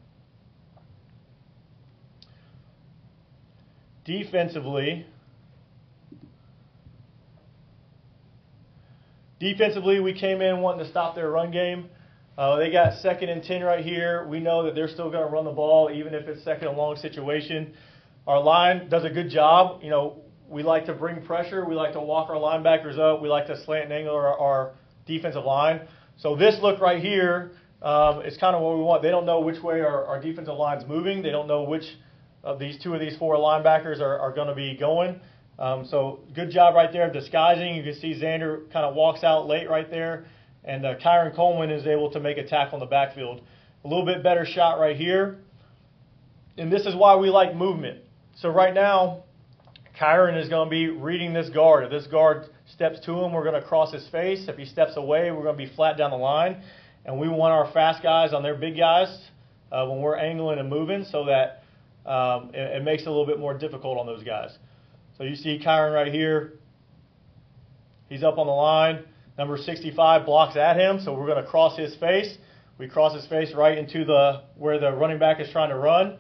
Defensively, 4.05 5.07
Defensively, 9.41 10.01
we 10.01 10.13
came 10.13 10.43
in 10.43 10.61
wanting 10.61 10.85
to 10.85 10.91
stop 10.91 11.15
their 11.15 11.31
run 11.31 11.53
game. 11.53 11.89
Uh, 12.37 12.57
they 12.57 12.73
got 12.73 13.01
second 13.01 13.29
and 13.29 13.43
10 13.43 13.63
right 13.63 13.85
here. 13.85 14.27
We 14.27 14.41
know 14.41 14.65
that 14.65 14.75
they're 14.75 14.89
still 14.89 15.11
going 15.11 15.25
to 15.25 15.33
run 15.33 15.45
the 15.45 15.53
ball, 15.53 15.91
even 15.93 16.13
if 16.13 16.27
it's 16.27 16.43
second 16.43 16.69
and 16.69 16.77
long 16.77 16.97
situation. 16.97 17.73
Our 18.29 18.43
line 18.43 18.91
does 18.91 19.07
a 19.07 19.09
good 19.09 19.31
job. 19.31 19.83
You 19.83 19.89
know, 19.89 20.19
we 20.51 20.63
like 20.63 20.85
to 20.85 20.93
bring 20.93 21.25
pressure. 21.25 21.65
We 21.65 21.75
like 21.75 21.95
to 21.95 22.01
walk 22.01 22.29
our 22.29 22.37
linebackers 22.37 22.99
up. 22.99 23.23
We 23.23 23.29
like 23.31 23.47
to 23.47 23.65
slant 23.65 23.85
and 23.85 23.93
angle 23.95 24.15
our, 24.15 24.39
our 24.39 24.75
defensive 25.07 25.45
line. 25.45 25.89
So 26.19 26.37
this 26.37 26.57
look 26.61 26.79
right 26.79 27.03
here 27.03 27.53
um, 27.81 28.21
is 28.21 28.37
kind 28.37 28.55
of 28.55 28.61
what 28.61 28.77
we 28.77 28.83
want. 28.83 29.03
They 29.03 29.09
don't 29.11 29.25
know 29.25 29.41
which 29.41 29.63
way 29.63 29.81
our, 29.81 30.05
our 30.05 30.21
defensive 30.21 30.57
line's 30.57 30.87
moving. 30.87 31.23
They 31.23 31.31
don't 31.31 31.49
know 31.49 31.63
which 31.63 31.85
of 32.45 32.59
these 32.59 32.79
two 32.83 32.93
of 32.93 33.01
these 33.01 33.17
four 33.17 33.37
linebackers 33.37 33.99
are, 34.01 34.19
are 34.19 34.33
going 34.35 34.49
to 34.49 34.55
be 34.55 34.77
going. 34.77 35.21
Um, 35.59 35.87
so 35.87 36.21
good 36.35 36.51
job 36.51 36.75
right 36.75 36.93
there 36.93 37.07
of 37.07 37.15
disguising. 37.15 37.77
You 37.77 37.83
can 37.83 37.95
see 37.95 38.13
Xander 38.13 38.71
kind 38.71 38.85
of 38.85 38.95
walks 38.95 39.25
out 39.25 39.47
late 39.47 39.71
right 39.71 39.91
there, 39.91 40.27
and 40.65 40.85
uh, 40.85 40.99
Kyron 40.99 41.35
Coleman 41.35 41.71
is 41.71 41.87
able 41.87 42.11
to 42.11 42.21
make 42.21 42.37
a 42.37 42.47
tackle 42.47 42.77
in 42.77 42.81
the 42.81 42.91
backfield. 42.91 43.41
A 43.87 43.89
little 43.89 44.05
bit 44.05 44.23
better 44.23 44.45
shot 44.45 44.79
right 44.79 44.97
here, 44.97 45.39
and 46.59 46.71
this 46.71 46.85
is 46.85 46.95
why 46.95 47.17
we 47.17 47.31
like 47.31 47.57
movement. 47.57 48.03
So 48.41 48.51
right 48.51 48.73
now, 48.73 49.25
Kyron 50.01 50.41
is 50.41 50.49
going 50.49 50.69
to 50.69 50.71
be 50.71 50.87
reading 50.87 51.33
this 51.33 51.49
guard. 51.49 51.83
If 51.83 51.91
this 51.91 52.07
guard 52.07 52.45
steps 52.73 53.01
to 53.05 53.13
him, 53.19 53.33
we're 53.33 53.43
going 53.43 53.61
to 53.61 53.67
cross 53.67 53.93
his 53.93 54.07
face. 54.11 54.47
If 54.47 54.57
he 54.57 54.65
steps 54.65 54.93
away, 54.97 55.33
we're 55.33 55.43
going 55.43 55.59
to 55.59 55.67
be 55.67 55.75
flat 55.75 55.99
down 55.99 56.13
the 56.13 56.19
line, 56.19 56.63
and 57.05 57.19
we 57.19 57.29
want 57.29 57.53
our 57.53 57.73
fast 57.73 58.01
guys 58.01 58.33
on 58.33 58.45
their 58.45 58.55
big 58.55 58.77
guys 58.77 59.09
uh, 59.73 59.85
when 59.87 60.01
we're 60.01 60.17
angling 60.17 60.61
and 60.61 60.71
moving, 60.71 61.05
so 61.11 61.25
that 61.25 61.65
um, 62.09 62.51
it, 62.55 62.77
it 62.77 62.85
makes 62.85 63.03
it 63.03 63.09
a 63.09 63.11
little 63.11 63.27
bit 63.27 63.41
more 63.41 63.59
difficult 63.59 63.99
on 63.99 64.07
those 64.07 64.23
guys. 64.23 64.57
So 65.17 65.25
you 65.25 65.35
see 65.35 65.59
Kyron 65.59 65.93
right 65.93 66.13
here. 66.13 66.53
He's 68.09 68.23
up 68.23 68.39
on 68.39 68.47
the 68.47 68.53
line. 68.53 69.03
Number 69.37 69.57
65 69.57 70.25
blocks 70.25 70.57
at 70.57 70.77
him, 70.77 71.01
so 71.05 71.13
we're 71.13 71.27
going 71.27 71.43
to 71.43 71.51
cross 71.51 71.77
his 71.77 71.97
face. 71.97 72.39
We 72.79 72.89
cross 72.89 73.17
his 73.17 73.27
face 73.27 73.53
right 73.53 73.77
into 73.77 74.05
the 74.05 74.43
where 74.57 74.79
the 74.79 74.93
running 74.93 75.19
back 75.19 75.41
is 75.41 75.51
trying 75.51 75.71
to 75.71 75.77
run. 75.77 76.19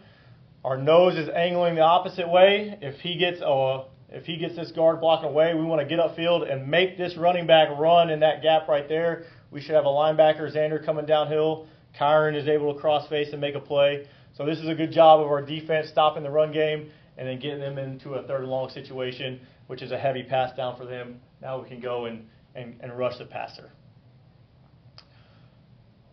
Our 0.64 0.76
nose 0.76 1.16
is 1.16 1.28
angling 1.28 1.76
the 1.76 1.82
opposite 1.82 2.28
way. 2.28 2.78
If 2.80 3.00
he 3.00 3.16
gets 3.16 3.40
uh, 3.40 3.84
if 4.10 4.24
he 4.24 4.36
gets 4.38 4.56
this 4.56 4.72
guard 4.72 5.00
blocking 5.00 5.28
away, 5.28 5.54
we 5.54 5.62
want 5.62 5.80
to 5.80 5.86
get 5.86 5.98
upfield 5.98 6.50
and 6.50 6.68
make 6.68 6.96
this 6.96 7.16
running 7.16 7.46
back 7.46 7.68
run 7.78 8.10
in 8.10 8.20
that 8.20 8.42
gap 8.42 8.66
right 8.66 8.88
there. 8.88 9.24
We 9.50 9.60
should 9.60 9.74
have 9.74 9.84
a 9.84 9.88
linebacker, 9.88 10.54
Xander, 10.54 10.84
coming 10.84 11.06
downhill. 11.06 11.66
Kyron 11.98 12.34
is 12.34 12.48
able 12.48 12.74
to 12.74 12.80
cross 12.80 13.08
face 13.08 13.28
and 13.32 13.40
make 13.40 13.54
a 13.54 13.60
play. 13.60 14.06
So 14.36 14.46
this 14.46 14.58
is 14.58 14.68
a 14.68 14.74
good 14.74 14.92
job 14.92 15.20
of 15.20 15.26
our 15.26 15.42
defense 15.42 15.88
stopping 15.88 16.22
the 16.22 16.30
run 16.30 16.52
game 16.52 16.90
and 17.16 17.28
then 17.28 17.38
getting 17.38 17.60
them 17.60 17.78
into 17.78 18.14
a 18.14 18.22
third 18.26 18.42
and 18.42 18.50
long 18.50 18.70
situation, 18.70 19.40
which 19.66 19.82
is 19.82 19.90
a 19.90 19.98
heavy 19.98 20.22
pass 20.22 20.56
down 20.56 20.76
for 20.76 20.84
them. 20.84 21.20
Now 21.42 21.60
we 21.60 21.68
can 21.68 21.80
go 21.80 22.06
and, 22.06 22.26
and, 22.54 22.76
and 22.80 22.96
rush 22.96 23.18
the 23.18 23.26
passer. 23.26 23.70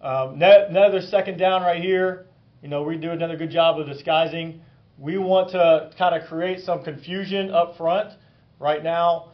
Um, 0.02 0.42
another 0.42 1.02
second 1.02 1.38
down 1.38 1.62
right 1.62 1.82
here. 1.82 2.26
You 2.66 2.72
know, 2.72 2.82
we 2.82 2.98
do 2.98 3.12
another 3.12 3.38
good 3.38 3.52
job 3.52 3.80
of 3.80 3.86
disguising. 3.86 4.60
We 4.98 5.20
want 5.20 5.52
to 5.52 5.92
kind 6.00 6.20
of 6.20 6.28
create 6.28 6.62
some 6.62 6.84
confusion 6.84 7.52
up 7.52 7.78
front. 7.78 8.18
Right 8.60 8.84
now, 8.84 9.34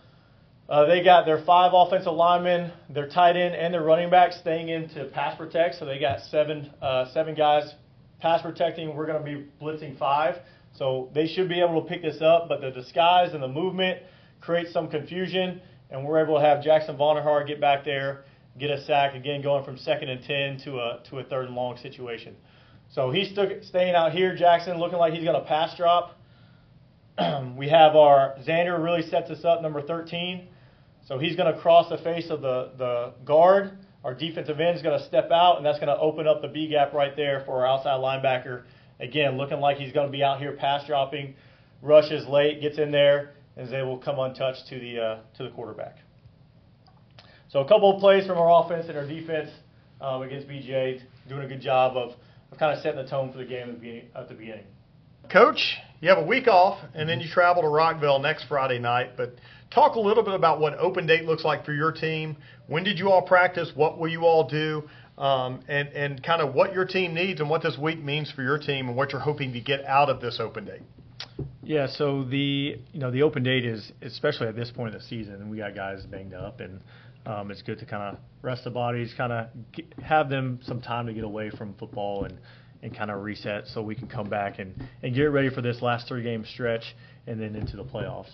uh, 0.67 0.85
they 0.85 1.01
got 1.01 1.25
their 1.25 1.41
five 1.45 1.71
offensive 1.73 2.11
linemen, 2.11 2.73
their 2.89 3.07
tight 3.07 3.37
end, 3.37 3.55
and 3.55 3.73
their 3.73 3.83
running 3.83 4.09
back 4.09 4.33
staying 4.33 4.67
in 4.67 4.89
to 4.89 5.05
pass 5.05 5.37
protect. 5.37 5.75
So 5.75 5.85
they 5.85 5.97
got 5.97 6.19
seven 6.23 6.71
uh, 6.81 7.05
seven 7.13 7.33
guys 7.33 7.73
pass 8.19 8.41
protecting. 8.41 8.93
We're 8.97 9.05
going 9.05 9.23
to 9.23 9.25
be 9.25 9.47
blitzing 9.61 9.97
five. 9.97 10.35
So 10.73 11.09
they 11.13 11.25
should 11.25 11.47
be 11.47 11.61
able 11.61 11.81
to 11.81 11.87
pick 11.87 12.01
this 12.01 12.21
up, 12.21 12.49
but 12.49 12.59
the 12.59 12.71
disguise 12.71 13.33
and 13.33 13.41
the 13.41 13.47
movement 13.47 14.03
creates 14.41 14.73
some 14.73 14.89
confusion, 14.89 15.61
and 15.89 16.05
we're 16.05 16.21
able 16.21 16.37
to 16.37 16.43
have 16.43 16.61
Jackson 16.61 16.97
Vonderhaar 16.97 17.47
get 17.47 17.61
back 17.61 17.85
there, 17.85 18.25
get 18.59 18.71
a 18.71 18.83
sack, 18.83 19.15
again 19.15 19.41
going 19.41 19.63
from 19.63 19.77
second 19.77 20.09
and 20.09 20.21
10 20.21 20.65
to 20.65 20.79
a, 20.79 20.99
to 21.09 21.19
a 21.19 21.23
third 21.23 21.45
and 21.45 21.55
long 21.55 21.77
situation. 21.77 22.35
So 22.91 23.11
he's 23.11 23.29
st- 23.35 23.63
staying 23.65 23.95
out 23.95 24.11
here, 24.11 24.35
Jackson, 24.35 24.77
looking 24.77 24.99
like 24.99 25.13
he's 25.13 25.23
going 25.23 25.39
to 25.39 25.47
pass 25.47 25.75
drop. 25.77 26.17
we 27.57 27.69
have 27.69 27.95
our 27.95 28.35
Xander 28.47 28.81
really 28.81 29.03
sets 29.03 29.29
us 29.29 29.45
up, 29.45 29.61
number 29.61 29.81
13. 29.81 30.47
So 31.07 31.17
he's 31.17 31.35
going 31.35 31.53
to 31.53 31.59
cross 31.59 31.89
the 31.89 31.97
face 31.97 32.29
of 32.29 32.41
the, 32.41 32.71
the 32.77 33.13
guard. 33.25 33.77
Our 34.03 34.13
defensive 34.13 34.59
end 34.59 34.77
is 34.77 34.81
going 34.83 34.99
to 34.99 35.05
step 35.05 35.29
out, 35.31 35.57
and 35.57 35.65
that's 35.65 35.79
going 35.79 35.89
to 35.89 35.97
open 35.97 36.27
up 36.27 36.41
the 36.41 36.47
B 36.47 36.67
gap 36.67 36.93
right 36.93 37.15
there 37.15 37.43
for 37.45 37.65
our 37.65 37.67
outside 37.67 37.99
linebacker 37.99 38.63
Again, 39.01 39.35
looking 39.35 39.59
like 39.59 39.77
he's 39.77 39.91
going 39.91 40.05
to 40.05 40.11
be 40.11 40.23
out 40.23 40.39
here 40.39 40.51
pass 40.51 40.85
dropping, 40.85 41.33
rushes 41.81 42.27
late, 42.27 42.61
gets 42.61 42.77
in 42.77 42.91
there, 42.91 43.31
and 43.57 43.73
able 43.73 43.97
to 43.97 44.05
come 44.05 44.19
untouched 44.19 44.67
to 44.69 44.79
the 44.79 44.99
uh, 44.99 45.19
to 45.37 45.43
the 45.43 45.49
quarterback. 45.49 45.97
So 47.49 47.61
a 47.61 47.67
couple 47.67 47.95
of 47.95 47.99
plays 47.99 48.27
from 48.27 48.37
our 48.37 48.63
offense 48.63 48.87
and 48.89 48.97
our 48.97 49.07
defense 49.07 49.49
um, 49.99 50.21
against 50.21 50.47
BJ, 50.47 51.01
doing 51.27 51.41
a 51.41 51.47
good 51.47 51.61
job 51.61 51.97
of, 51.97 52.13
of 52.51 52.57
kind 52.57 52.75
of 52.75 52.81
setting 52.83 53.03
the 53.03 53.09
tone 53.09 53.31
for 53.31 53.37
the 53.37 53.45
game 53.45 53.69
at 54.15 54.27
the, 54.27 54.33
beginning. 54.33 54.65
Coach, 55.31 55.77
you 56.01 56.09
have 56.09 56.17
a 56.17 56.25
week 56.25 56.47
off, 56.47 56.79
and 56.93 57.07
then 57.07 57.19
you 57.21 57.29
travel 57.29 57.61
to 57.61 57.69
Rockville 57.69 58.19
next 58.19 58.45
Friday 58.45 58.79
night. 58.79 59.11
But 59.15 59.35
talk 59.73 59.95
a 59.95 59.99
little 59.99 60.23
bit 60.23 60.33
about 60.33 60.59
what 60.59 60.77
open 60.77 61.07
date 61.07 61.25
looks 61.25 61.45
like 61.45 61.63
for 61.63 61.73
your 61.73 61.91
team. 61.91 62.35
When 62.67 62.83
did 62.83 62.99
you 62.99 63.09
all 63.11 63.21
practice? 63.21 63.71
What 63.75 63.97
will 63.97 64.09
you 64.09 64.25
all 64.25 64.49
do? 64.49 64.83
um, 65.21 65.61
and 65.67 65.89
and 65.89 66.23
kind 66.23 66.41
of 66.41 66.55
what 66.55 66.73
your 66.73 66.85
team 66.85 67.13
needs 67.13 67.39
and 67.39 67.49
what 67.49 67.61
this 67.61 67.77
week 67.77 68.03
means 68.03 68.31
for 68.31 68.41
your 68.41 68.57
team 68.57 68.87
and 68.87 68.97
what 68.97 69.11
you're 69.11 69.21
hoping 69.21 69.53
to 69.53 69.61
get 69.61 69.85
out 69.85 70.09
of 70.09 70.19
this 70.19 70.39
open 70.39 70.65
date. 70.65 70.81
Yeah, 71.61 71.87
so 71.87 72.23
the 72.23 72.79
you 72.91 72.99
know 72.99 73.11
the 73.11 73.21
open 73.21 73.43
date 73.43 73.63
is 73.63 73.91
especially 74.01 74.47
at 74.47 74.55
this 74.55 74.71
point 74.71 74.95
of 74.95 75.01
the 75.01 75.07
season, 75.07 75.35
and 75.35 75.51
we 75.51 75.57
got 75.57 75.75
guys 75.75 76.03
banged 76.05 76.33
up, 76.33 76.59
and 76.59 76.81
um, 77.25 77.51
it's 77.51 77.61
good 77.61 77.79
to 77.79 77.85
kind 77.85 78.15
of 78.15 78.19
rest 78.41 78.63
the 78.63 78.69
bodies, 78.69 79.13
kind 79.15 79.31
of 79.31 79.47
have 80.03 80.29
them 80.29 80.59
some 80.63 80.81
time 80.81 81.07
to 81.07 81.13
get 81.13 81.23
away 81.23 81.49
from 81.51 81.73
football 81.75 82.25
and 82.25 82.37
and 82.83 82.97
kind 82.97 83.11
of 83.11 83.21
reset, 83.21 83.67
so 83.67 83.81
we 83.83 83.93
can 83.93 84.07
come 84.07 84.29
back 84.29 84.57
and 84.59 84.73
and 85.03 85.13
get 85.13 85.25
ready 85.25 85.49
for 85.49 85.61
this 85.61 85.81
last 85.81 86.07
three 86.07 86.23
game 86.23 86.45
stretch 86.53 86.95
and 87.27 87.39
then 87.39 87.55
into 87.55 87.77
the 87.77 87.83
playoffs. 87.83 88.31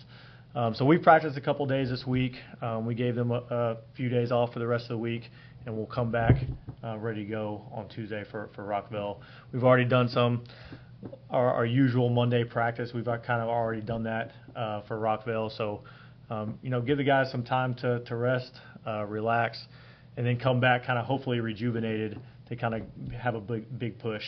Um, 0.56 0.73
so 0.73 0.86
we 0.86 0.97
practiced 0.97 1.38
a 1.38 1.41
couple 1.41 1.65
days 1.65 1.89
this 1.89 2.06
week. 2.08 2.34
Um, 2.62 2.86
we 2.86 2.95
gave 2.95 3.15
them 3.15 3.32
a, 3.32 3.43
a, 3.50 3.78
few 3.95 4.10
days 4.10 4.32
off 4.32 4.54
for 4.54 4.60
the 4.60 4.65
rest 4.65 4.86
of 4.86 4.89
the 4.89 4.97
week, 4.97 5.23
and 5.65 5.76
we'll 5.76 5.86
come 5.86 6.12
back 6.12 6.36
uh, 6.84 6.97
ready 6.97 7.26
to 7.26 7.30
go 7.30 7.63
on 7.71 7.88
Tuesday 7.89 8.23
for, 8.32 8.50
for 8.56 8.63
Rockville. 8.63 9.21
We've 9.52 9.63
already 9.63 9.86
done 9.86 10.10
some 10.10 10.45
our, 11.30 11.54
our 11.54 11.65
usual 11.65 12.10
Monday 12.10 12.43
practice. 12.43 12.91
We've 12.93 13.06
kind 13.06 13.41
of 13.41 13.50
already 13.50 13.82
done 13.82 14.04
that 14.04 14.32
uh, 14.56 14.82
for 14.88 15.00
Rockville. 15.00 15.52
So, 15.52 15.84
um, 16.30 16.58
you 16.62 16.69
know, 16.69 16.82
give 16.82 16.97
the 16.97 17.04
guys 17.04 17.32
some 17.32 17.43
time 17.43 17.76
to, 17.76 18.00
to 18.06 18.15
rest, 18.15 18.52
uh, 18.88 19.06
relax, 19.06 19.63
and 20.15 20.26
then 20.26 20.39
come 20.39 20.60
back 20.60 20.86
kind 20.86 20.97
of 20.97 21.06
hopefully 21.06 21.39
rejuvenated 21.39 22.19
to 22.50 22.56
kind 22.56 22.73
of 22.73 23.12
have 23.13 23.36
a 23.36 23.41
big 23.41 23.65
big 23.78 24.00
push. 24.00 24.23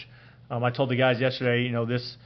Um, 0.52 0.64
I 0.64 0.72
told 0.72 0.90
the 0.90 0.96
guys 0.96 1.20
yesterday, 1.20 1.64
you 1.64 1.72
know, 1.72 1.86
this 1.86 2.18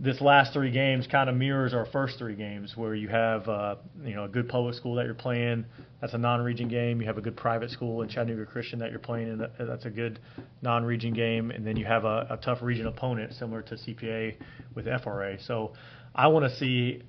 this 0.00 0.20
last 0.20 0.52
three 0.52 0.70
games 0.70 1.08
kind 1.10 1.28
of 1.28 1.34
mirrors 1.34 1.74
our 1.74 1.86
first 1.86 2.18
three 2.18 2.36
games, 2.36 2.74
where 2.76 2.94
you 2.94 3.08
have 3.08 3.48
uh, 3.48 3.76
you 4.04 4.14
know 4.14 4.24
a 4.24 4.28
good 4.28 4.48
public 4.48 4.74
school 4.74 4.94
that 4.94 5.04
you're 5.04 5.14
playing. 5.14 5.64
That's 6.00 6.14
a 6.14 6.18
non-region 6.18 6.68
game. 6.68 7.00
You 7.00 7.08
have 7.08 7.18
a 7.18 7.20
good 7.20 7.36
private 7.36 7.70
school 7.70 8.02
in 8.02 8.08
Chattanooga 8.08 8.46
Christian 8.46 8.78
that 8.78 8.90
you're 8.90 9.00
playing, 9.00 9.28
and 9.30 9.68
that's 9.68 9.84
a 9.84 9.90
good 9.90 10.20
non-region 10.62 11.12
game. 11.12 11.50
And 11.50 11.66
then 11.66 11.76
you 11.76 11.84
have 11.84 12.04
a, 12.04 12.28
a 12.30 12.36
tough 12.36 12.62
region 12.62 12.86
opponent 12.86 13.34
similar 13.34 13.62
to 13.62 13.74
CPA 13.74 14.36
with 14.76 14.86
FRA. 15.02 15.36
So 15.42 15.72
I 16.14 16.28
want 16.28 16.50
to 16.50 16.56
see 16.56 17.02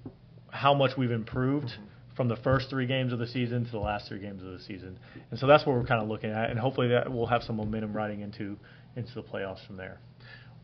how 0.49 0.73
much 0.73 0.97
we've 0.97 1.11
improved. 1.11 1.67
Mm-hmm. 1.67 1.83
From 2.19 2.27
the 2.27 2.35
first 2.35 2.69
three 2.69 2.85
games 2.85 3.13
of 3.13 3.19
the 3.19 3.27
season 3.27 3.63
to 3.63 3.71
the 3.71 3.79
last 3.79 4.09
three 4.09 4.19
games 4.19 4.43
of 4.43 4.51
the 4.51 4.59
season, 4.59 4.99
and 5.31 5.39
so 5.39 5.47
that's 5.47 5.65
what 5.65 5.73
we're 5.77 5.85
kind 5.85 6.01
of 6.03 6.09
looking 6.09 6.31
at, 6.31 6.49
and 6.49 6.59
hopefully 6.59 6.89
that 6.89 7.09
we'll 7.09 7.27
have 7.27 7.43
some 7.43 7.55
momentum 7.55 7.93
riding 7.93 8.19
into 8.19 8.57
into 8.97 9.15
the 9.15 9.23
playoffs 9.23 9.65
from 9.65 9.77
there. 9.77 9.99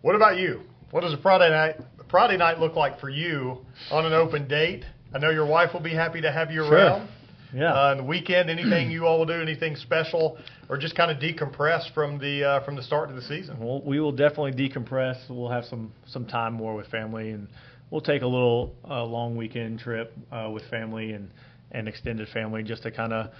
What 0.01 0.17
about 0.17 0.37
you? 0.37 0.63
What 0.91 0.99
does 0.99 1.13
a 1.13 1.17
Friday 1.17 1.49
night 1.49 1.77
Friday 2.11 2.35
night 2.35 2.59
look 2.59 2.75
like 2.75 2.99
for 2.99 3.07
you 3.07 3.59
on 3.89 4.05
an 4.05 4.11
open 4.11 4.49
date? 4.49 4.83
I 5.13 5.19
know 5.19 5.29
your 5.29 5.45
wife 5.45 5.69
will 5.71 5.79
be 5.79 5.93
happy 5.93 6.19
to 6.19 6.29
have 6.29 6.51
you 6.51 6.61
sure. 6.65 6.73
around. 6.73 7.07
Yeah. 7.53 7.73
Uh, 7.73 7.91
on 7.91 7.97
the 7.99 8.03
weekend, 8.03 8.49
anything 8.49 8.91
you 8.91 9.05
all 9.05 9.19
will 9.19 9.25
do, 9.25 9.41
anything 9.41 9.77
special, 9.77 10.37
or 10.67 10.77
just 10.77 10.97
kind 10.97 11.09
of 11.09 11.19
decompress 11.19 11.89
from 11.93 12.19
the 12.19 12.43
uh, 12.43 12.65
from 12.65 12.75
the 12.75 12.83
start 12.83 13.09
of 13.09 13.15
the 13.15 13.21
season? 13.21 13.57
Well, 13.61 13.81
we 13.81 14.01
will 14.01 14.11
definitely 14.11 14.51
decompress. 14.51 15.29
We'll 15.29 15.47
have 15.47 15.63
some 15.63 15.93
some 16.05 16.25
time 16.25 16.51
more 16.51 16.75
with 16.75 16.87
family, 16.87 17.29
and 17.29 17.47
we'll 17.91 18.01
take 18.01 18.23
a 18.23 18.27
little 18.27 18.75
uh, 18.89 19.05
long 19.05 19.37
weekend 19.37 19.79
trip 19.79 20.13
uh, 20.33 20.49
with 20.53 20.63
family 20.69 21.13
and 21.13 21.31
and 21.75 21.87
extended 21.87 22.27
family 22.29 22.63
just 22.63 22.83
to 22.83 22.91
kind 22.91 23.13
of 23.13 23.31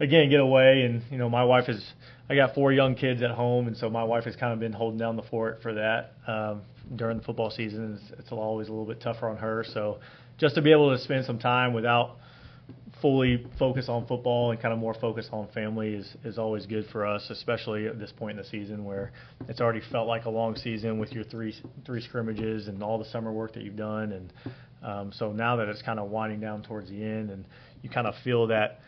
again 0.00 0.30
get 0.30 0.40
away. 0.40 0.82
And 0.82 1.02
you 1.10 1.18
know, 1.18 1.28
my 1.28 1.44
wife 1.44 1.68
is 1.68 1.92
I 2.28 2.34
got 2.34 2.54
four 2.54 2.72
young 2.72 2.94
kids 2.94 3.22
at 3.22 3.30
home, 3.30 3.66
and 3.66 3.76
so 3.76 3.90
my 3.90 4.04
wife 4.04 4.24
has 4.24 4.36
kind 4.36 4.52
of 4.52 4.60
been 4.60 4.72
holding 4.72 4.98
down 4.98 5.16
the 5.16 5.22
fort 5.22 5.60
for 5.62 5.74
that 5.74 6.12
um, 6.26 6.62
during 6.96 7.18
the 7.18 7.24
football 7.24 7.50
season. 7.50 7.98
It's, 8.00 8.20
it's 8.20 8.32
always 8.32 8.68
a 8.68 8.70
little 8.70 8.86
bit 8.86 9.00
tougher 9.00 9.28
on 9.28 9.36
her. 9.36 9.64
So 9.74 9.98
just 10.38 10.54
to 10.54 10.62
be 10.62 10.72
able 10.72 10.96
to 10.96 11.02
spend 11.02 11.26
some 11.26 11.38
time 11.38 11.74
without 11.74 12.16
fully 13.02 13.44
focus 13.58 13.88
on 13.88 14.06
football 14.06 14.52
and 14.52 14.62
kind 14.62 14.72
of 14.72 14.78
more 14.78 14.94
focus 14.94 15.28
on 15.32 15.48
family 15.52 15.94
is, 15.94 16.16
is 16.24 16.38
always 16.38 16.64
good 16.66 16.86
for 16.92 17.04
us, 17.04 17.28
especially 17.30 17.88
at 17.88 17.98
this 17.98 18.12
point 18.12 18.38
in 18.38 18.44
the 18.44 18.48
season 18.48 18.84
where 18.84 19.12
it's 19.48 19.60
already 19.60 19.82
felt 19.90 20.06
like 20.06 20.24
a 20.24 20.30
long 20.30 20.54
season 20.54 20.98
with 21.00 21.10
your 21.10 21.24
three 21.24 21.52
three 21.84 22.00
scrimmages 22.00 22.68
and 22.68 22.80
all 22.82 22.98
the 22.98 23.04
summer 23.06 23.32
work 23.32 23.52
that 23.54 23.64
you've 23.64 23.76
done. 23.76 24.12
And 24.12 24.32
um, 24.82 25.12
so 25.12 25.32
now 25.32 25.56
that 25.56 25.68
it's 25.68 25.82
kind 25.82 25.98
of 25.98 26.10
winding 26.10 26.40
down 26.40 26.62
towards 26.62 26.88
the 26.88 27.02
end, 27.02 27.30
and 27.30 27.44
you 27.82 27.90
kind 27.90 28.06
of 28.06 28.14
feel 28.24 28.46
that 28.48 28.80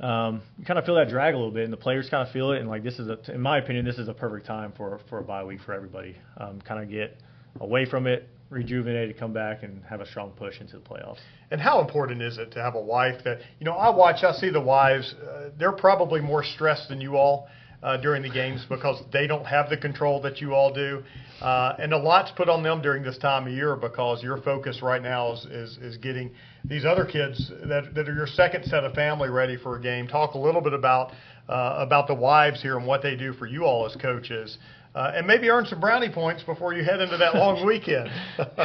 um, 0.00 0.42
you 0.58 0.64
kind 0.64 0.78
of 0.78 0.84
feel 0.84 0.94
that 0.94 1.08
drag 1.08 1.34
a 1.34 1.36
little 1.36 1.52
bit, 1.52 1.64
and 1.64 1.72
the 1.72 1.78
players 1.78 2.08
kind 2.08 2.26
of 2.26 2.32
feel 2.32 2.52
it. 2.52 2.60
And 2.60 2.68
like 2.68 2.84
this 2.84 2.98
is, 2.98 3.08
a, 3.08 3.18
in 3.32 3.40
my 3.40 3.58
opinion, 3.58 3.84
this 3.84 3.98
is 3.98 4.08
a 4.08 4.14
perfect 4.14 4.46
time 4.46 4.72
for 4.76 5.00
for 5.08 5.18
a 5.18 5.24
bye 5.24 5.44
week 5.44 5.60
for 5.64 5.74
everybody. 5.74 6.16
Um, 6.36 6.60
kind 6.60 6.82
of 6.82 6.88
get 6.88 7.16
away 7.60 7.84
from 7.84 8.06
it, 8.06 8.28
rejuvenated, 8.50 9.18
come 9.18 9.32
back, 9.32 9.64
and 9.64 9.82
have 9.84 10.00
a 10.00 10.06
strong 10.06 10.30
push 10.30 10.60
into 10.60 10.74
the 10.74 10.84
playoffs. 10.84 11.18
And 11.50 11.60
how 11.60 11.80
important 11.80 12.22
is 12.22 12.38
it 12.38 12.52
to 12.52 12.62
have 12.62 12.76
a 12.76 12.80
wife 12.80 13.24
that 13.24 13.38
you 13.58 13.64
know? 13.64 13.72
I 13.72 13.90
watch, 13.90 14.22
I 14.22 14.32
see 14.32 14.50
the 14.50 14.60
wives. 14.60 15.14
Uh, 15.14 15.50
they're 15.58 15.72
probably 15.72 16.20
more 16.20 16.44
stressed 16.44 16.88
than 16.88 17.00
you 17.00 17.16
all 17.16 17.48
uh, 17.82 17.96
during 17.96 18.22
the 18.22 18.30
games 18.30 18.64
because 18.68 19.02
they 19.12 19.26
don't 19.26 19.44
have 19.44 19.68
the 19.70 19.76
control 19.76 20.20
that 20.22 20.40
you 20.40 20.54
all 20.54 20.72
do. 20.72 21.02
Uh, 21.40 21.76
and 21.78 21.92
a 21.92 21.96
lot's 21.96 22.32
put 22.32 22.48
on 22.48 22.62
them 22.64 22.82
during 22.82 23.02
this 23.02 23.16
time 23.18 23.46
of 23.46 23.52
year 23.52 23.76
because 23.76 24.22
your 24.22 24.40
focus 24.42 24.80
right 24.82 25.02
now 25.02 25.32
is, 25.32 25.44
is, 25.46 25.76
is 25.78 25.96
getting 25.98 26.30
these 26.64 26.84
other 26.84 27.04
kids 27.04 27.50
that, 27.68 27.94
that 27.94 28.08
are 28.08 28.14
your 28.14 28.26
second 28.26 28.64
set 28.64 28.82
of 28.82 28.92
family 28.94 29.28
ready 29.28 29.56
for 29.56 29.76
a 29.76 29.80
game. 29.80 30.08
Talk 30.08 30.34
a 30.34 30.38
little 30.38 30.60
bit 30.60 30.72
about 30.72 31.12
uh, 31.48 31.76
about 31.78 32.06
the 32.06 32.14
wives 32.14 32.60
here 32.60 32.76
and 32.76 32.86
what 32.86 33.02
they 33.02 33.16
do 33.16 33.32
for 33.32 33.46
you 33.46 33.64
all 33.64 33.86
as 33.86 33.96
coaches, 33.96 34.58
uh, 34.94 35.12
and 35.14 35.26
maybe 35.26 35.48
earn 35.48 35.64
some 35.64 35.80
brownie 35.80 36.10
points 36.10 36.42
before 36.42 36.74
you 36.74 36.84
head 36.84 37.00
into 37.00 37.16
that 37.16 37.34
long 37.34 37.64
weekend. 37.66 38.10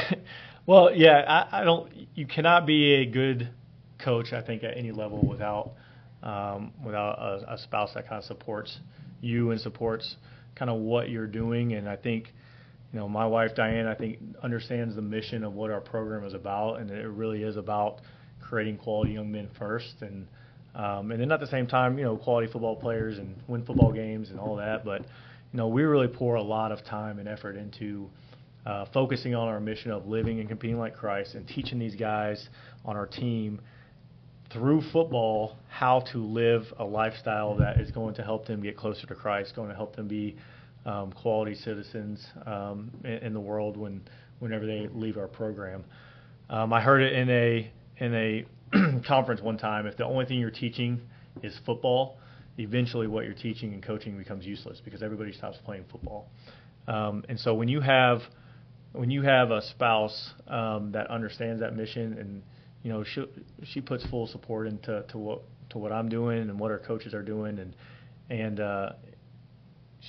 well, 0.65 0.93
yeah, 0.93 1.47
I, 1.51 1.61
I 1.61 1.63
don't. 1.63 1.89
You 2.13 2.25
cannot 2.25 2.65
be 2.65 2.95
a 2.95 3.05
good 3.05 3.49
coach, 4.03 4.33
I 4.33 4.41
think, 4.41 4.63
at 4.63 4.75
any 4.75 4.91
level 4.91 5.25
without 5.25 5.73
um, 6.23 6.73
without 6.83 7.19
a, 7.19 7.53
a 7.53 7.57
spouse 7.57 7.93
that 7.93 8.09
kind 8.09 8.19
of 8.19 8.25
supports 8.25 8.79
you 9.23 9.51
and 9.51 9.59
supports 9.59 10.15
kind 10.55 10.69
of 10.69 10.79
what 10.79 11.09
you're 11.09 11.27
doing. 11.27 11.73
And 11.73 11.87
I 11.89 11.95
think, 11.95 12.27
you 12.91 12.99
know, 12.99 13.07
my 13.07 13.25
wife 13.25 13.51
Diane, 13.55 13.87
I 13.87 13.95
think 13.95 14.19
understands 14.43 14.95
the 14.95 15.01
mission 15.01 15.43
of 15.43 15.53
what 15.53 15.71
our 15.71 15.81
program 15.81 16.25
is 16.25 16.33
about, 16.33 16.75
and 16.79 16.91
it 16.91 17.07
really 17.07 17.43
is 17.43 17.57
about 17.57 18.01
creating 18.41 18.77
quality 18.77 19.13
young 19.13 19.31
men 19.31 19.49
first, 19.57 19.95
and 20.01 20.27
um, 20.75 21.11
and 21.11 21.21
then 21.21 21.31
at 21.31 21.39
the 21.39 21.47
same 21.47 21.67
time, 21.67 21.99
you 21.99 22.03
know, 22.03 22.17
quality 22.17 22.51
football 22.51 22.75
players 22.75 23.19
and 23.19 23.35
win 23.47 23.63
football 23.63 23.91
games 23.91 24.29
and 24.29 24.39
all 24.39 24.55
that. 24.55 24.83
But 24.83 25.01
you 25.01 25.57
know, 25.57 25.67
we 25.67 25.83
really 25.83 26.07
pour 26.07 26.35
a 26.35 26.41
lot 26.41 26.71
of 26.71 26.83
time 26.83 27.19
and 27.19 27.27
effort 27.27 27.55
into 27.55 28.09
uh, 28.65 28.85
focusing 28.93 29.35
on 29.35 29.47
our 29.47 29.59
mission 29.59 29.91
of 29.91 30.07
living 30.07 30.39
and 30.39 30.49
competing 30.49 30.79
like 30.79 30.95
Christ 30.95 31.35
and 31.35 31.47
teaching 31.47 31.79
these 31.79 31.95
guys 31.95 32.47
on 32.85 32.95
our 32.95 33.05
team 33.05 33.61
through 34.53 34.81
football 34.91 35.57
how 35.67 36.01
to 36.11 36.19
live 36.19 36.63
a 36.77 36.85
lifestyle 36.85 37.57
that 37.57 37.79
is 37.79 37.91
going 37.91 38.15
to 38.15 38.23
help 38.23 38.45
them 38.45 38.61
get 38.61 38.77
closer 38.77 39.07
to 39.07 39.15
Christ, 39.15 39.55
going 39.55 39.69
to 39.69 39.75
help 39.75 39.95
them 39.95 40.07
be 40.07 40.37
um, 40.85 41.11
quality 41.11 41.55
citizens 41.55 42.25
um, 42.45 42.91
in, 43.03 43.11
in, 43.11 43.33
the 43.33 43.39
world 43.39 43.77
when 43.77 44.01
whenever 44.39 44.65
they 44.65 44.87
leave 44.93 45.17
our 45.17 45.27
program. 45.27 45.83
Um, 46.49 46.73
I 46.73 46.81
heard 46.81 47.01
it 47.01 47.13
in 47.13 47.29
a 47.29 47.71
in 47.97 48.13
a 48.13 49.01
conference 49.07 49.41
one 49.41 49.57
time. 49.57 49.87
If 49.87 49.97
the 49.97 50.05
only 50.05 50.25
thing 50.25 50.39
you're 50.39 50.51
teaching 50.51 51.01
is 51.41 51.57
football, 51.65 52.17
eventually 52.57 53.07
what 53.07 53.25
you're 53.25 53.33
teaching 53.33 53.73
and 53.73 53.81
coaching 53.81 54.17
becomes 54.17 54.45
useless 54.45 54.81
because 54.83 55.01
everybody 55.01 55.31
stops 55.31 55.57
playing 55.65 55.85
football. 55.91 56.27
Um, 56.87 57.23
and 57.29 57.39
so 57.39 57.53
when 57.53 57.69
you 57.69 57.81
have 57.81 58.19
when 58.91 59.09
you 59.09 59.23
have 59.23 59.51
a 59.51 59.61
spouse 59.61 60.31
um, 60.47 60.91
that 60.91 61.09
understands 61.09 61.61
that 61.61 61.75
mission 61.75 62.17
and 62.19 62.43
you 62.83 62.91
know, 62.91 63.03
she 63.03 63.25
she 63.63 63.81
puts 63.81 64.05
full 64.09 64.27
support 64.27 64.67
into 64.67 65.03
to 65.09 65.17
what 65.17 65.41
to 65.69 65.77
what 65.77 65.91
I'm 65.91 66.09
doing 66.09 66.41
and 66.49 66.59
what 66.59 66.69
our 66.69 66.79
coaches 66.79 67.13
are 67.13 67.23
doing, 67.23 67.59
and 67.59 67.75
and 68.29 68.59
uh, 68.59 68.89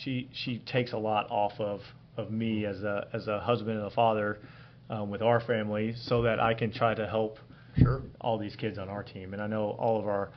she 0.03 0.29
she 0.33 0.59
takes 0.59 0.93
a 0.93 0.99
lot 0.99 1.31
off 1.31 1.53
of 1.59 1.81
of 2.17 2.31
me 2.31 2.67
as 2.67 2.83
a 2.83 3.07
as 3.13 3.29
a 3.29 3.41
husband 3.41 3.79
and 3.79 3.87
a 3.87 3.95
father 3.95 4.39
um, 4.91 5.09
with 5.09 5.23
our 5.23 5.41
family, 5.41 5.95
so 6.05 6.23
that 6.23 6.41
I 6.41 6.55
can 6.55 6.73
try 6.73 6.95
to 6.95 7.07
help 7.07 7.39
sure. 7.79 8.03
all 8.21 8.39
these 8.39 8.57
kids 8.57 8.77
on 8.77 8.89
our 8.89 9.05
team. 9.05 9.33
And 9.33 9.41
I 9.41 9.47
know 9.47 9.71
all 9.79 10.01
of 10.01 10.07
our 10.09 10.31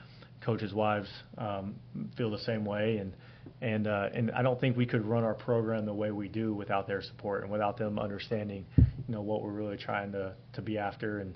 coaches' 0.45 0.73
wives 0.73 1.10
um, 1.39 1.76
feel 2.15 2.30
the 2.30 2.38
same 2.39 2.65
way, 2.65 2.97
and 2.97 3.15
and 3.62 3.88
uh, 3.88 4.10
and 4.13 4.30
I 4.30 4.43
don't 4.43 4.62
think 4.62 4.78
we 4.78 4.86
could 4.86 5.04
run 5.04 5.23
our 5.23 5.34
program 5.34 5.88
the 5.88 5.93
way 5.93 6.12
we 6.12 6.28
do 6.28 6.54
without 6.54 6.86
their 6.86 7.02
support 7.02 7.41
and 7.41 7.52
without 7.52 7.78
them 7.78 7.97
understanding, 7.97 8.63
you 8.78 8.86
know, 9.08 9.21
what 9.21 9.41
we're 9.41 9.50
really 9.50 9.78
trying 9.78 10.12
to 10.12 10.36
to 10.54 10.62
be 10.62 10.78
after 10.78 11.17
and 11.17 11.36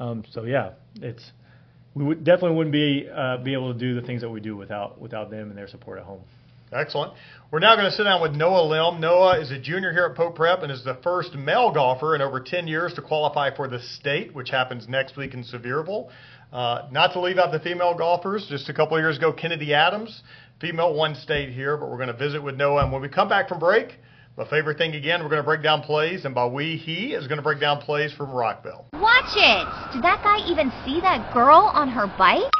um, 0.00 0.24
so 0.32 0.44
yeah, 0.44 0.70
it's 0.96 1.30
we 1.94 2.04
would 2.04 2.24
definitely 2.24 2.56
wouldn't 2.56 2.72
be 2.72 3.08
uh, 3.12 3.36
be 3.38 3.52
able 3.52 3.72
to 3.72 3.78
do 3.78 3.94
the 3.94 4.06
things 4.06 4.22
that 4.22 4.30
we 4.30 4.40
do 4.40 4.56
without 4.56 5.00
without 5.00 5.30
them 5.30 5.50
and 5.50 5.56
their 5.56 5.68
support 5.68 5.98
at 5.98 6.04
home. 6.04 6.22
Excellent. 6.72 7.12
We're 7.50 7.58
now 7.58 7.74
going 7.74 7.90
to 7.90 7.96
sit 7.96 8.04
down 8.04 8.22
with 8.22 8.32
Noah 8.32 8.62
Lim. 8.62 9.00
Noah 9.00 9.40
is 9.40 9.50
a 9.50 9.58
junior 9.58 9.92
here 9.92 10.06
at 10.06 10.14
Pope 10.14 10.36
Prep 10.36 10.62
and 10.62 10.70
is 10.70 10.84
the 10.84 10.98
first 11.02 11.34
male 11.34 11.72
golfer 11.72 12.14
in 12.14 12.22
over 12.22 12.38
10 12.38 12.68
years 12.68 12.94
to 12.94 13.02
qualify 13.02 13.54
for 13.54 13.66
the 13.66 13.80
state, 13.80 14.32
which 14.32 14.50
happens 14.50 14.88
next 14.88 15.16
week 15.16 15.34
in 15.34 15.42
Sevierville. 15.42 16.10
Uh, 16.52 16.86
not 16.92 17.12
to 17.14 17.20
leave 17.20 17.38
out 17.38 17.50
the 17.50 17.58
female 17.58 17.96
golfers, 17.96 18.46
just 18.48 18.68
a 18.68 18.72
couple 18.72 18.96
years 19.00 19.16
ago, 19.16 19.32
Kennedy 19.32 19.74
Adams, 19.74 20.22
female 20.60 20.94
one 20.94 21.16
state 21.16 21.52
here, 21.52 21.76
but 21.76 21.90
we're 21.90 21.96
going 21.96 22.06
to 22.08 22.16
visit 22.16 22.40
with 22.40 22.54
Noah. 22.54 22.84
And 22.84 22.92
when 22.92 23.02
we 23.02 23.08
come 23.08 23.28
back 23.28 23.48
from 23.48 23.58
break, 23.58 23.98
my 24.36 24.48
favorite 24.48 24.78
thing 24.78 24.94
again, 24.94 25.22
we're 25.22 25.28
going 25.28 25.42
to 25.42 25.46
break 25.46 25.62
down 25.62 25.82
plays, 25.82 26.24
and 26.24 26.34
by 26.34 26.46
we, 26.46 26.76
he 26.76 27.12
is 27.12 27.26
going 27.26 27.36
to 27.38 27.42
break 27.42 27.60
down 27.60 27.80
plays 27.80 28.12
from 28.12 28.30
Rockville. 28.30 28.86
Watch 28.94 29.36
it! 29.36 29.92
Did 29.92 30.02
that 30.02 30.20
guy 30.22 30.38
even 30.48 30.72
see 30.84 31.00
that 31.00 31.32
girl 31.34 31.70
on 31.74 31.88
her 31.88 32.06
bike? 32.18 32.59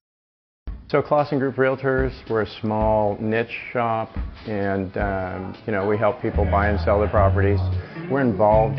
So 0.91 1.01
Clausen 1.01 1.39
Group 1.39 1.55
Realtors, 1.55 2.11
we're 2.29 2.41
a 2.41 2.59
small 2.59 3.17
niche 3.17 3.57
shop, 3.71 4.09
and 4.45 4.97
um, 4.97 5.57
you 5.65 5.71
know 5.71 5.87
we 5.87 5.97
help 5.97 6.21
people 6.21 6.43
buy 6.43 6.67
and 6.67 6.77
sell 6.81 6.99
their 6.99 7.07
properties. 7.07 7.61
We're 8.11 8.19
involved 8.19 8.75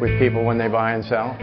with 0.00 0.18
people 0.18 0.44
when 0.44 0.58
they 0.58 0.66
buy 0.66 0.94
and 0.94 1.04
sell. 1.04 1.36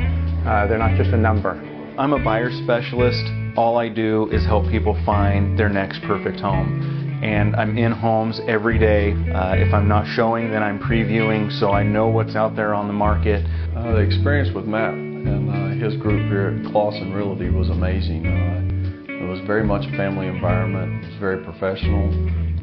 Uh, 0.45 0.67
they're 0.67 0.77
not 0.77 0.97
just 0.97 1.11
a 1.11 1.17
number. 1.17 1.51
I'm 1.97 2.11
a 2.11 2.21
buyer 2.21 2.51
specialist. 2.65 3.23
All 3.57 3.77
I 3.77 3.87
do 3.87 4.29
is 4.29 4.45
help 4.45 4.69
people 4.69 5.01
find 5.05 5.57
their 5.57 5.69
next 5.69 6.01
perfect 6.01 6.41
home. 6.41 7.21
And 7.23 7.55
I'm 7.55 7.77
in 7.77 7.93
homes 7.93 8.41
every 8.45 8.77
day. 8.77 9.13
Uh, 9.13 9.55
if 9.55 9.73
I'm 9.73 9.87
not 9.87 10.05
showing, 10.05 10.51
then 10.51 10.63
I'm 10.63 10.79
previewing, 10.79 11.49
so 11.61 11.71
I 11.71 11.83
know 11.83 12.09
what's 12.09 12.35
out 12.35 12.57
there 12.57 12.73
on 12.73 12.87
the 12.87 12.93
market. 12.93 13.45
Uh, 13.73 13.93
the 13.93 13.99
experience 13.99 14.53
with 14.53 14.65
Matt 14.65 14.95
and 14.95 15.49
uh, 15.49 15.81
his 15.81 15.95
group 15.95 16.27
here 16.27 16.59
at 16.59 16.71
Clausen 16.73 17.13
Realty 17.13 17.49
was 17.49 17.69
amazing. 17.69 18.78
It 19.19 19.27
was 19.27 19.41
very 19.45 19.65
much 19.65 19.85
a 19.85 19.91
family 19.97 20.27
environment. 20.27 21.03
It 21.03 21.09
was 21.09 21.17
very 21.19 21.43
professional. 21.43 22.07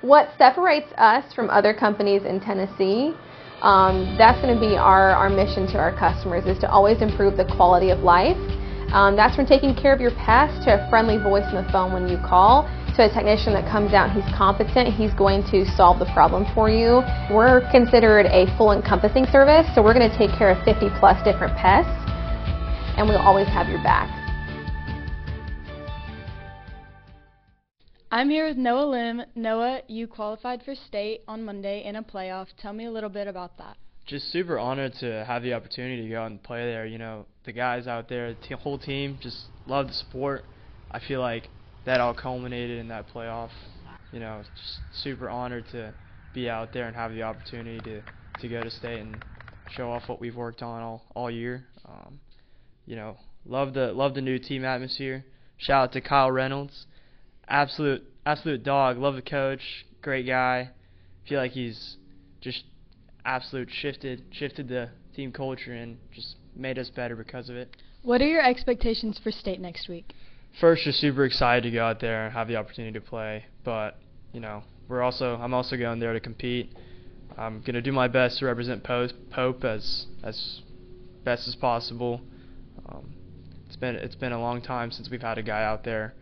What 0.00 0.30
separates 0.36 0.92
us 0.98 1.32
from 1.32 1.50
other 1.50 1.72
companies 1.72 2.24
in 2.24 2.40
Tennessee, 2.40 3.14
um, 3.60 4.16
that's 4.18 4.40
going 4.42 4.52
to 4.52 4.60
be 4.60 4.76
our, 4.76 5.12
our 5.12 5.30
mission 5.30 5.68
to 5.68 5.78
our 5.78 5.92
customers, 5.96 6.46
is 6.46 6.58
to 6.58 6.68
always 6.68 7.00
improve 7.00 7.36
the 7.36 7.44
quality 7.44 7.90
of 7.90 8.00
life. 8.00 8.36
Um, 8.92 9.16
that's 9.16 9.34
from 9.34 9.46
taking 9.46 9.74
care 9.74 9.94
of 9.94 10.00
your 10.00 10.12
pest 10.20 10.68
to 10.68 10.76
a 10.76 10.90
friendly 10.90 11.16
voice 11.16 11.48
on 11.48 11.64
the 11.64 11.68
phone 11.72 11.92
when 11.92 12.08
you 12.08 12.18
call 12.20 12.68
to 12.96 13.08
a 13.08 13.08
technician 13.08 13.54
that 13.54 13.64
comes 13.72 13.94
out, 13.94 14.12
he's 14.12 14.28
competent, 14.36 14.92
he's 14.92 15.14
going 15.14 15.42
to 15.48 15.64
solve 15.64 15.98
the 15.98 16.04
problem 16.12 16.44
for 16.52 16.68
you. 16.68 17.00
We're 17.32 17.64
considered 17.72 18.26
a 18.26 18.44
full 18.58 18.72
encompassing 18.72 19.24
service, 19.32 19.64
so 19.74 19.82
we're 19.82 19.96
going 19.96 20.08
to 20.10 20.18
take 20.18 20.36
care 20.36 20.52
of 20.52 20.62
50 20.64 20.92
plus 21.00 21.16
different 21.24 21.56
pests, 21.56 21.88
and 23.00 23.08
we'll 23.08 23.16
always 23.16 23.48
have 23.48 23.68
your 23.68 23.82
back. 23.82 24.12
I'm 28.10 28.28
here 28.28 28.46
with 28.46 28.58
Noah 28.58 28.84
Lim. 28.84 29.22
Noah, 29.34 29.80
you 29.88 30.06
qualified 30.06 30.62
for 30.62 30.74
state 30.74 31.22
on 31.26 31.42
Monday 31.46 31.82
in 31.84 31.96
a 31.96 32.02
playoff. 32.02 32.48
Tell 32.60 32.74
me 32.74 32.84
a 32.84 32.90
little 32.90 33.08
bit 33.08 33.26
about 33.26 33.56
that. 33.56 33.78
Just 34.12 34.30
super 34.30 34.58
honored 34.58 34.92
to 35.00 35.24
have 35.24 35.42
the 35.42 35.54
opportunity 35.54 36.02
to 36.02 36.08
go 36.10 36.26
and 36.26 36.42
play 36.42 36.66
there. 36.66 36.84
You 36.84 36.98
know, 36.98 37.24
the 37.44 37.52
guys 37.52 37.86
out 37.86 38.10
there, 38.10 38.36
the 38.46 38.56
whole 38.56 38.78
team, 38.78 39.18
just 39.22 39.46
love 39.66 39.86
the 39.86 39.94
support. 39.94 40.44
I 40.90 40.98
feel 40.98 41.22
like 41.22 41.48
that 41.86 41.98
all 41.98 42.12
culminated 42.12 42.78
in 42.78 42.88
that 42.88 43.08
playoff. 43.08 43.48
You 44.12 44.20
know, 44.20 44.42
just 44.54 45.02
super 45.02 45.30
honored 45.30 45.64
to 45.70 45.94
be 46.34 46.50
out 46.50 46.74
there 46.74 46.88
and 46.88 46.94
have 46.94 47.14
the 47.14 47.22
opportunity 47.22 47.80
to 47.80 48.02
to 48.42 48.48
go 48.48 48.62
to 48.62 48.70
state 48.70 49.00
and 49.00 49.24
show 49.70 49.90
off 49.90 50.02
what 50.10 50.20
we've 50.20 50.36
worked 50.36 50.60
on 50.60 50.82
all 50.82 51.06
all 51.16 51.30
year. 51.30 51.64
Um, 51.88 52.20
you 52.84 52.96
know, 52.96 53.16
love 53.46 53.72
the 53.72 53.94
love 53.94 54.12
the 54.12 54.20
new 54.20 54.38
team 54.38 54.62
atmosphere. 54.62 55.24
Shout 55.56 55.84
out 55.84 55.92
to 55.92 56.02
Kyle 56.02 56.30
Reynolds, 56.30 56.84
absolute 57.48 58.04
absolute 58.26 58.62
dog. 58.62 58.98
Love 58.98 59.14
the 59.14 59.22
coach, 59.22 59.86
great 60.02 60.26
guy. 60.26 60.68
Feel 61.26 61.38
like 61.38 61.52
he's 61.52 61.96
just 62.42 62.64
absolute 63.24 63.70
shifted 63.70 64.24
shifted 64.30 64.68
the 64.68 64.90
team 65.14 65.32
culture 65.32 65.72
and 65.72 65.98
just 66.12 66.36
made 66.56 66.78
us 66.78 66.90
better 66.90 67.16
because 67.16 67.48
of 67.48 67.56
it. 67.56 67.76
What 68.02 68.20
are 68.20 68.26
your 68.26 68.42
expectations 68.42 69.18
for 69.22 69.30
state 69.30 69.60
next 69.60 69.88
week? 69.88 70.12
first 70.60 70.84
just 70.84 71.00
super 71.00 71.24
excited 71.24 71.62
to 71.62 71.70
go 71.70 71.84
out 71.84 72.00
there 72.00 72.26
and 72.26 72.34
have 72.34 72.48
the 72.48 72.56
opportunity 72.56 72.92
to 72.92 73.04
play. 73.04 73.44
But 73.64 73.98
you 74.32 74.40
know, 74.40 74.62
we're 74.88 75.02
also 75.02 75.36
I'm 75.36 75.54
also 75.54 75.76
going 75.76 75.98
there 75.98 76.12
to 76.12 76.20
compete. 76.20 76.76
I'm 77.36 77.62
gonna 77.62 77.82
do 77.82 77.92
my 77.92 78.08
best 78.08 78.38
to 78.38 78.46
represent 78.46 78.84
Pope 78.84 79.12
Pope 79.30 79.64
as 79.64 80.06
as 80.22 80.60
best 81.24 81.48
as 81.48 81.54
possible. 81.54 82.20
Um, 82.88 83.14
it's 83.66 83.76
been 83.76 83.96
it's 83.96 84.16
been 84.16 84.32
a 84.32 84.40
long 84.40 84.60
time 84.60 84.90
since 84.90 85.08
we've 85.10 85.22
had 85.22 85.38
a 85.38 85.42
guy 85.42 85.64
out 85.64 85.84
there, 85.84 86.14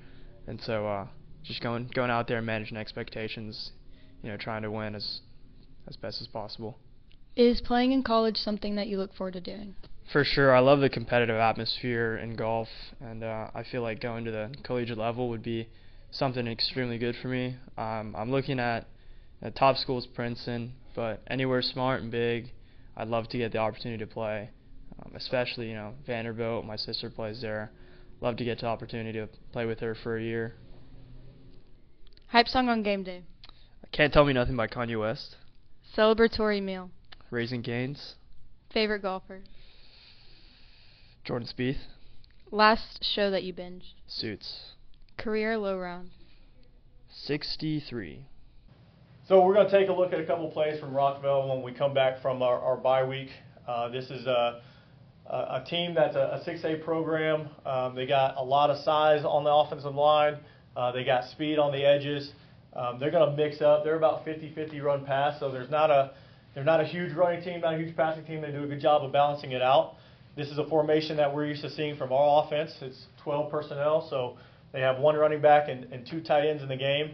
and 0.46 0.60
so 0.60 0.86
uh, 0.86 1.06
just 1.42 1.60
going 1.60 1.90
going 1.94 2.10
out 2.10 2.28
there 2.28 2.38
and 2.38 2.46
managing 2.46 2.76
expectations, 2.76 3.72
you 4.22 4.30
know, 4.30 4.36
trying 4.36 4.62
to 4.62 4.70
win 4.70 4.94
as 4.94 5.20
as 5.88 5.96
best 5.96 6.20
as 6.20 6.28
possible. 6.28 6.78
Is 7.36 7.60
playing 7.60 7.92
in 7.92 8.02
college 8.02 8.36
something 8.36 8.74
that 8.74 8.88
you 8.88 8.98
look 8.98 9.14
forward 9.14 9.34
to 9.34 9.40
doing? 9.40 9.74
For 10.12 10.24
sure, 10.24 10.54
I 10.54 10.58
love 10.58 10.80
the 10.80 10.88
competitive 10.88 11.36
atmosphere 11.36 12.16
in 12.16 12.34
golf, 12.34 12.68
and 13.00 13.22
uh, 13.22 13.48
I 13.54 13.62
feel 13.62 13.82
like 13.82 14.00
going 14.00 14.24
to 14.24 14.32
the 14.32 14.52
collegiate 14.64 14.98
level 14.98 15.28
would 15.28 15.42
be 15.42 15.68
something 16.10 16.46
extremely 16.48 16.98
good 16.98 17.14
for 17.22 17.28
me. 17.28 17.56
Um, 17.78 18.16
I'm 18.18 18.32
looking 18.32 18.58
at 18.58 18.88
the 19.40 19.52
top 19.52 19.76
schools, 19.76 20.08
Princeton, 20.08 20.72
but 20.96 21.22
anywhere 21.28 21.62
smart 21.62 22.02
and 22.02 22.10
big, 22.10 22.50
I'd 22.96 23.08
love 23.08 23.28
to 23.28 23.38
get 23.38 23.52
the 23.52 23.58
opportunity 23.58 24.04
to 24.04 24.10
play. 24.10 24.50
Um, 24.98 25.12
especially, 25.14 25.68
you 25.68 25.74
know, 25.74 25.94
Vanderbilt. 26.06 26.66
My 26.66 26.76
sister 26.76 27.08
plays 27.08 27.40
there. 27.40 27.70
Love 28.20 28.36
to 28.36 28.44
get 28.44 28.58
the 28.58 28.66
opportunity 28.66 29.18
to 29.18 29.28
play 29.52 29.64
with 29.64 29.78
her 29.80 29.94
for 29.94 30.16
a 30.16 30.22
year. 30.22 30.56
Hype 32.26 32.48
song 32.48 32.68
on 32.68 32.82
game 32.82 33.04
day. 33.04 33.22
Can't 33.92 34.12
tell 34.12 34.24
me 34.24 34.32
nothing 34.32 34.56
by 34.56 34.66
Kanye 34.66 34.98
West. 34.98 35.36
Celebratory 35.96 36.62
meal. 36.62 36.90
Raising 37.30 37.62
Cane's. 37.62 38.14
Favorite 38.72 39.02
golfer. 39.02 39.40
Jordan 41.24 41.48
Spieth. 41.48 41.78
Last 42.50 43.04
show 43.04 43.30
that 43.30 43.44
you 43.44 43.54
binged. 43.54 43.92
Suits. 44.08 44.74
Career 45.16 45.56
low 45.56 45.78
round. 45.78 46.10
63. 47.24 48.26
So 49.28 49.44
we're 49.44 49.54
going 49.54 49.68
to 49.68 49.78
take 49.78 49.88
a 49.88 49.92
look 49.92 50.12
at 50.12 50.18
a 50.18 50.26
couple 50.26 50.50
plays 50.50 50.80
from 50.80 50.92
Rockville 50.92 51.48
when 51.48 51.62
we 51.62 51.72
come 51.72 51.94
back 51.94 52.20
from 52.20 52.42
our, 52.42 52.58
our 52.58 52.76
bye 52.76 53.04
week. 53.04 53.28
Uh, 53.68 53.88
this 53.88 54.10
is 54.10 54.26
a, 54.26 54.60
a, 55.28 55.64
team 55.68 55.94
that's 55.94 56.16
a, 56.16 56.42
a 56.44 56.50
6A 56.50 56.82
program. 56.84 57.48
Um, 57.64 57.94
they 57.94 58.06
got 58.06 58.36
a 58.36 58.42
lot 58.42 58.70
of 58.70 58.82
size 58.82 59.24
on 59.24 59.44
the 59.44 59.52
offensive 59.52 59.94
line. 59.94 60.38
Uh, 60.76 60.90
they 60.90 61.04
got 61.04 61.30
speed 61.30 61.60
on 61.60 61.70
the 61.70 61.84
edges. 61.84 62.32
Um, 62.72 62.98
they're 62.98 63.12
going 63.12 63.30
to 63.30 63.36
mix 63.36 63.60
up. 63.60 63.84
They're 63.84 63.96
about 63.96 64.26
50-50 64.26 64.82
run 64.82 65.04
pass, 65.04 65.38
so 65.38 65.52
there's 65.52 65.70
not 65.70 65.90
a 65.90 66.12
they're 66.54 66.64
not 66.64 66.80
a 66.80 66.84
huge 66.84 67.14
running 67.14 67.42
team, 67.42 67.60
not 67.60 67.74
a 67.74 67.78
huge 67.78 67.96
passing 67.96 68.24
team. 68.24 68.40
They 68.40 68.50
do 68.50 68.64
a 68.64 68.66
good 68.66 68.80
job 68.80 69.04
of 69.04 69.12
balancing 69.12 69.52
it 69.52 69.62
out. 69.62 69.94
This 70.36 70.48
is 70.48 70.58
a 70.58 70.66
formation 70.68 71.16
that 71.16 71.34
we're 71.34 71.46
used 71.46 71.62
to 71.62 71.70
seeing 71.70 71.96
from 71.96 72.12
our 72.12 72.44
offense. 72.44 72.72
It's 72.80 73.06
12 73.22 73.50
personnel, 73.50 74.06
so 74.08 74.36
they 74.72 74.80
have 74.80 74.98
one 74.98 75.16
running 75.16 75.40
back 75.40 75.68
and, 75.68 75.84
and 75.92 76.06
two 76.06 76.20
tight 76.20 76.46
ends 76.46 76.62
in 76.62 76.68
the 76.68 76.76
game. 76.76 77.12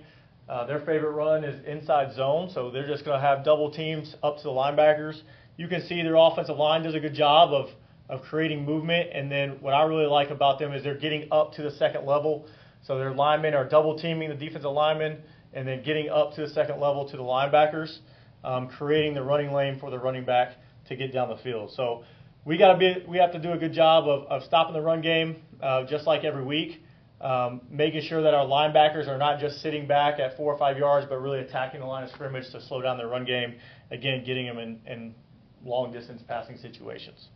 Uh, 0.48 0.64
their 0.66 0.78
favorite 0.80 1.10
run 1.10 1.42
is 1.42 1.64
inside 1.66 2.14
zone, 2.14 2.50
so 2.54 2.70
they're 2.70 2.86
just 2.86 3.04
going 3.04 3.20
to 3.20 3.26
have 3.26 3.44
double 3.44 3.70
teams 3.70 4.14
up 4.22 4.36
to 4.36 4.42
the 4.44 4.50
linebackers. 4.50 5.20
You 5.56 5.66
can 5.66 5.82
see 5.86 6.02
their 6.02 6.14
offensive 6.14 6.56
line 6.56 6.82
does 6.82 6.94
a 6.94 7.00
good 7.00 7.14
job 7.14 7.52
of, 7.52 7.68
of 8.08 8.22
creating 8.22 8.64
movement, 8.64 9.10
and 9.12 9.30
then 9.30 9.56
what 9.60 9.74
I 9.74 9.84
really 9.84 10.06
like 10.06 10.30
about 10.30 10.58
them 10.58 10.72
is 10.72 10.84
they're 10.84 10.98
getting 10.98 11.28
up 11.32 11.54
to 11.54 11.62
the 11.62 11.72
second 11.72 12.06
level. 12.06 12.46
So 12.86 12.98
their 12.98 13.12
linemen 13.12 13.54
are 13.54 13.68
double 13.68 13.98
teaming 13.98 14.28
the 14.28 14.36
defensive 14.36 14.70
linemen 14.70 15.18
and 15.52 15.66
then 15.66 15.82
getting 15.82 16.10
up 16.10 16.34
to 16.34 16.42
the 16.42 16.48
second 16.50 16.80
level 16.80 17.08
to 17.08 17.16
the 17.16 17.22
linebackers, 17.22 17.98
um, 18.46 18.68
creating 18.68 19.14
the 19.14 19.22
running 19.22 19.52
lane 19.52 19.78
for 19.78 19.90
the 19.90 19.98
running 19.98 20.24
back 20.24 20.52
to 20.88 20.96
get 20.96 21.12
down 21.12 21.28
the 21.28 21.36
field. 21.36 21.72
So 21.74 22.04
we 22.44 22.56
got 22.56 22.72
to 22.72 22.78
be 22.78 23.04
we 23.06 23.18
have 23.18 23.32
to 23.32 23.40
do 23.40 23.52
a 23.52 23.58
good 23.58 23.72
job 23.72 24.08
of, 24.08 24.26
of 24.28 24.42
stopping 24.44 24.72
the 24.72 24.80
run 24.80 25.02
game, 25.02 25.36
uh, 25.60 25.84
just 25.84 26.06
like 26.06 26.24
every 26.24 26.44
week. 26.44 26.82
Um, 27.18 27.62
making 27.70 28.02
sure 28.02 28.22
that 28.22 28.34
our 28.34 28.44
linebackers 28.44 29.08
are 29.08 29.16
not 29.16 29.40
just 29.40 29.62
sitting 29.62 29.86
back 29.86 30.20
at 30.20 30.36
four 30.36 30.52
or 30.52 30.58
five 30.58 30.76
yards, 30.76 31.06
but 31.08 31.16
really 31.16 31.40
attacking 31.40 31.80
the 31.80 31.86
line 31.86 32.04
of 32.04 32.10
scrimmage 32.10 32.50
to 32.52 32.60
slow 32.60 32.82
down 32.82 32.98
the 32.98 33.06
run 33.06 33.24
game. 33.24 33.54
Again, 33.90 34.22
getting 34.22 34.44
them 34.44 34.58
in, 34.58 34.80
in 34.86 35.14
long 35.64 35.92
distance 35.92 36.22
passing 36.28 36.58
situations. 36.58 37.28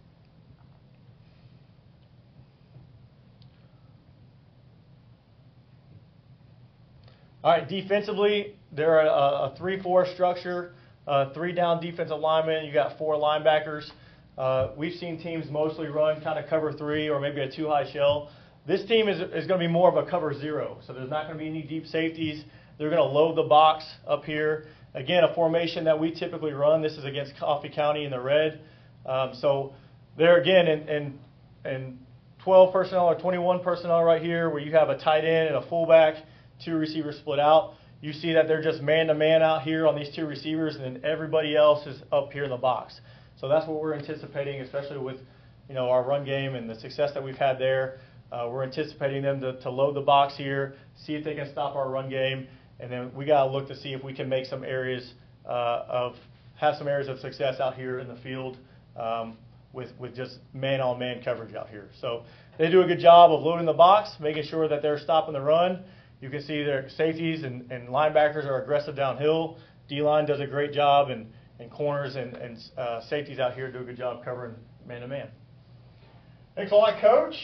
All 7.42 7.52
right, 7.52 7.66
defensively, 7.66 8.58
they're 8.70 9.00
a, 9.00 9.08
a 9.08 9.54
3 9.56 9.80
4 9.82 10.06
structure, 10.12 10.74
uh, 11.06 11.32
three 11.32 11.52
down 11.52 11.80
defensive 11.80 12.18
linemen. 12.18 12.64
You 12.64 12.72
got 12.72 12.98
four 12.98 13.14
linebackers. 13.14 13.88
Uh, 14.36 14.70
we've 14.76 14.94
seen 14.94 15.20
teams 15.20 15.50
mostly 15.50 15.88
run 15.88 16.22
kind 16.22 16.38
of 16.38 16.48
cover 16.48 16.72
three 16.72 17.08
or 17.08 17.20
maybe 17.20 17.40
a 17.40 17.50
two 17.50 17.68
high 17.68 17.90
shell. 17.92 18.30
This 18.66 18.86
team 18.86 19.08
is, 19.08 19.20
is 19.20 19.46
going 19.46 19.60
to 19.60 19.66
be 19.66 19.68
more 19.68 19.88
of 19.88 19.96
a 19.96 20.08
cover 20.08 20.32
zero, 20.32 20.78
so 20.86 20.92
there's 20.92 21.10
not 21.10 21.26
going 21.26 21.36
to 21.36 21.42
be 21.42 21.48
any 21.48 21.62
deep 21.62 21.86
safeties. 21.86 22.44
They're 22.78 22.90
going 22.90 23.02
to 23.02 23.12
load 23.12 23.36
the 23.36 23.42
box 23.42 23.84
up 24.06 24.24
here. 24.24 24.66
Again, 24.94 25.24
a 25.24 25.34
formation 25.34 25.84
that 25.84 25.98
we 25.98 26.12
typically 26.12 26.52
run. 26.52 26.82
This 26.82 26.92
is 26.92 27.04
against 27.04 27.36
Coffee 27.38 27.68
County 27.68 28.04
in 28.04 28.10
the 28.10 28.20
red. 28.20 28.60
Um, 29.06 29.32
so 29.40 29.74
there 30.16 30.40
again, 30.40 30.66
in, 30.66 30.88
in, 30.88 31.18
in 31.64 31.98
12 32.44 32.72
personnel 32.72 33.06
or 33.06 33.18
21 33.18 33.60
personnel 33.60 34.02
right 34.02 34.22
here, 34.22 34.50
where 34.50 34.60
you 34.60 34.72
have 34.72 34.88
a 34.88 34.98
tight 34.98 35.24
end 35.24 35.48
and 35.48 35.56
a 35.56 35.68
fullback, 35.68 36.14
two 36.64 36.76
receivers 36.76 37.16
split 37.16 37.38
out. 37.38 37.74
You 38.00 38.12
see 38.12 38.32
that 38.32 38.48
they're 38.48 38.62
just 38.62 38.80
man 38.80 39.08
to 39.08 39.14
man 39.14 39.42
out 39.42 39.62
here 39.62 39.86
on 39.86 39.94
these 39.94 40.14
two 40.14 40.26
receivers, 40.26 40.76
and 40.76 40.84
then 40.84 41.04
everybody 41.04 41.54
else 41.54 41.86
is 41.86 42.00
up 42.10 42.32
here 42.32 42.44
in 42.44 42.50
the 42.50 42.56
box. 42.56 43.00
So 43.38 43.48
that's 43.48 43.66
what 43.68 43.80
we're 43.80 43.94
anticipating, 43.94 44.60
especially 44.60 44.98
with 44.98 45.18
you 45.68 45.74
know 45.74 45.90
our 45.90 46.02
run 46.02 46.24
game 46.24 46.54
and 46.54 46.68
the 46.68 46.78
success 46.80 47.12
that 47.14 47.22
we've 47.22 47.36
had 47.36 47.58
there. 47.58 47.98
Uh, 48.32 48.48
we're 48.50 48.62
anticipating 48.62 49.22
them 49.22 49.40
to, 49.40 49.60
to 49.60 49.70
load 49.70 49.94
the 49.94 50.00
box 50.00 50.36
here, 50.36 50.74
see 51.04 51.14
if 51.14 51.24
they 51.24 51.34
can 51.34 51.50
stop 51.50 51.74
our 51.74 51.90
run 51.90 52.08
game, 52.08 52.46
and 52.78 52.90
then 52.90 53.12
we 53.14 53.26
got 53.26 53.44
to 53.44 53.50
look 53.50 53.66
to 53.68 53.76
see 53.76 53.92
if 53.92 54.04
we 54.04 54.14
can 54.14 54.28
make 54.28 54.46
some 54.46 54.62
areas 54.62 55.14
uh, 55.46 55.84
of 55.88 56.14
have 56.54 56.76
some 56.76 56.86
areas 56.86 57.08
of 57.08 57.18
success 57.18 57.58
out 57.60 57.74
here 57.74 57.98
in 57.98 58.08
the 58.08 58.16
field 58.16 58.56
um, 58.96 59.36
with 59.72 59.90
with 59.98 60.14
just 60.14 60.38
man-on-man 60.54 61.22
coverage 61.22 61.54
out 61.54 61.68
here. 61.68 61.90
So 62.00 62.22
they 62.58 62.70
do 62.70 62.82
a 62.82 62.86
good 62.86 63.00
job 63.00 63.30
of 63.30 63.42
loading 63.42 63.66
the 63.66 63.72
box, 63.72 64.10
making 64.20 64.44
sure 64.44 64.68
that 64.68 64.80
they're 64.80 64.98
stopping 64.98 65.34
the 65.34 65.40
run. 65.40 65.84
You 66.20 66.28
can 66.30 66.42
see 66.42 66.62
their 66.62 66.88
safeties 66.90 67.44
and, 67.44 67.70
and 67.72 67.88
linebackers 67.88 68.44
are 68.46 68.62
aggressive 68.62 68.94
downhill. 68.96 69.58
D-line 69.88 70.26
does 70.26 70.40
a 70.40 70.46
great 70.46 70.72
job, 70.72 71.10
and, 71.10 71.26
and 71.58 71.70
corners 71.70 72.14
and, 72.16 72.36
and 72.36 72.58
uh, 72.76 73.00
safeties 73.08 73.38
out 73.38 73.54
here 73.54 73.72
do 73.72 73.78
a 73.78 73.84
good 73.84 73.96
job 73.96 74.24
covering 74.24 74.54
man-to-man. 74.86 75.28
Thanks 76.54 76.72
a 76.72 76.74
lot, 76.74 77.00
Coach. 77.00 77.34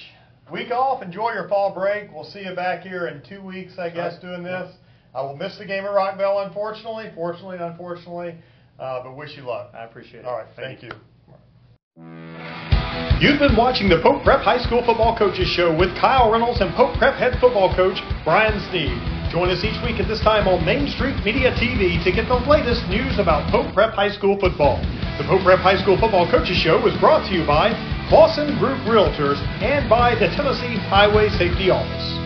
Week 0.52 0.70
off. 0.70 1.02
Enjoy 1.02 1.32
your 1.32 1.48
fall 1.48 1.74
break. 1.74 2.12
We'll 2.12 2.24
see 2.24 2.40
you 2.40 2.54
back 2.54 2.82
here 2.82 3.08
in 3.08 3.22
two 3.28 3.42
weeks, 3.42 3.78
I 3.78 3.90
guess, 3.90 4.20
doing 4.20 4.42
this. 4.44 4.72
I 5.14 5.22
will 5.22 5.36
miss 5.36 5.58
the 5.58 5.64
game 5.64 5.84
at 5.84 5.90
Rockvale, 5.90 6.46
unfortunately. 6.46 7.10
Fortunately, 7.14 7.56
unfortunately. 7.58 8.36
Uh, 8.78 9.02
but 9.02 9.16
wish 9.16 9.36
you 9.36 9.42
luck. 9.42 9.72
I 9.74 9.84
appreciate 9.84 10.20
it. 10.20 10.24
All 10.26 10.36
right. 10.36 10.46
Thank, 10.54 10.80
thank 10.80 10.92
you. 10.92 12.25
You've 13.18 13.38
been 13.38 13.56
watching 13.56 13.88
the 13.88 13.96
Pope 14.04 14.24
Prep 14.24 14.44
High 14.44 14.60
School 14.60 14.84
Football 14.84 15.16
Coaches 15.16 15.48
Show 15.48 15.72
with 15.72 15.88
Kyle 15.96 16.30
Reynolds 16.30 16.60
and 16.60 16.68
Pope 16.76 16.98
Prep 16.98 17.14
head 17.16 17.40
football 17.40 17.74
coach 17.74 17.96
Brian 18.24 18.60
Sneed. 18.68 18.92
Join 19.32 19.48
us 19.48 19.64
each 19.64 19.80
week 19.80 19.96
at 19.96 20.06
this 20.06 20.20
time 20.20 20.46
on 20.46 20.62
Main 20.66 20.84
Street 20.86 21.16
Media 21.24 21.48
TV 21.56 21.96
to 22.04 22.12
get 22.12 22.28
the 22.28 22.36
latest 22.44 22.84
news 22.92 23.18
about 23.18 23.48
Pope 23.50 23.72
Prep 23.72 23.94
High 23.96 24.12
School 24.12 24.38
football. 24.38 24.84
The 25.16 25.24
Pope 25.24 25.40
Prep 25.48 25.60
High 25.60 25.80
School 25.80 25.96
Football 25.96 26.30
Coaches 26.30 26.60
Show 26.60 26.84
is 26.86 26.92
brought 27.00 27.24
to 27.30 27.34
you 27.34 27.46
by 27.46 27.72
Clausen 28.12 28.58
Group 28.60 28.76
Realtors 28.84 29.40
and 29.64 29.88
by 29.88 30.12
the 30.12 30.28
Tennessee 30.36 30.76
Highway 30.76 31.30
Safety 31.40 31.70
Office. 31.72 32.25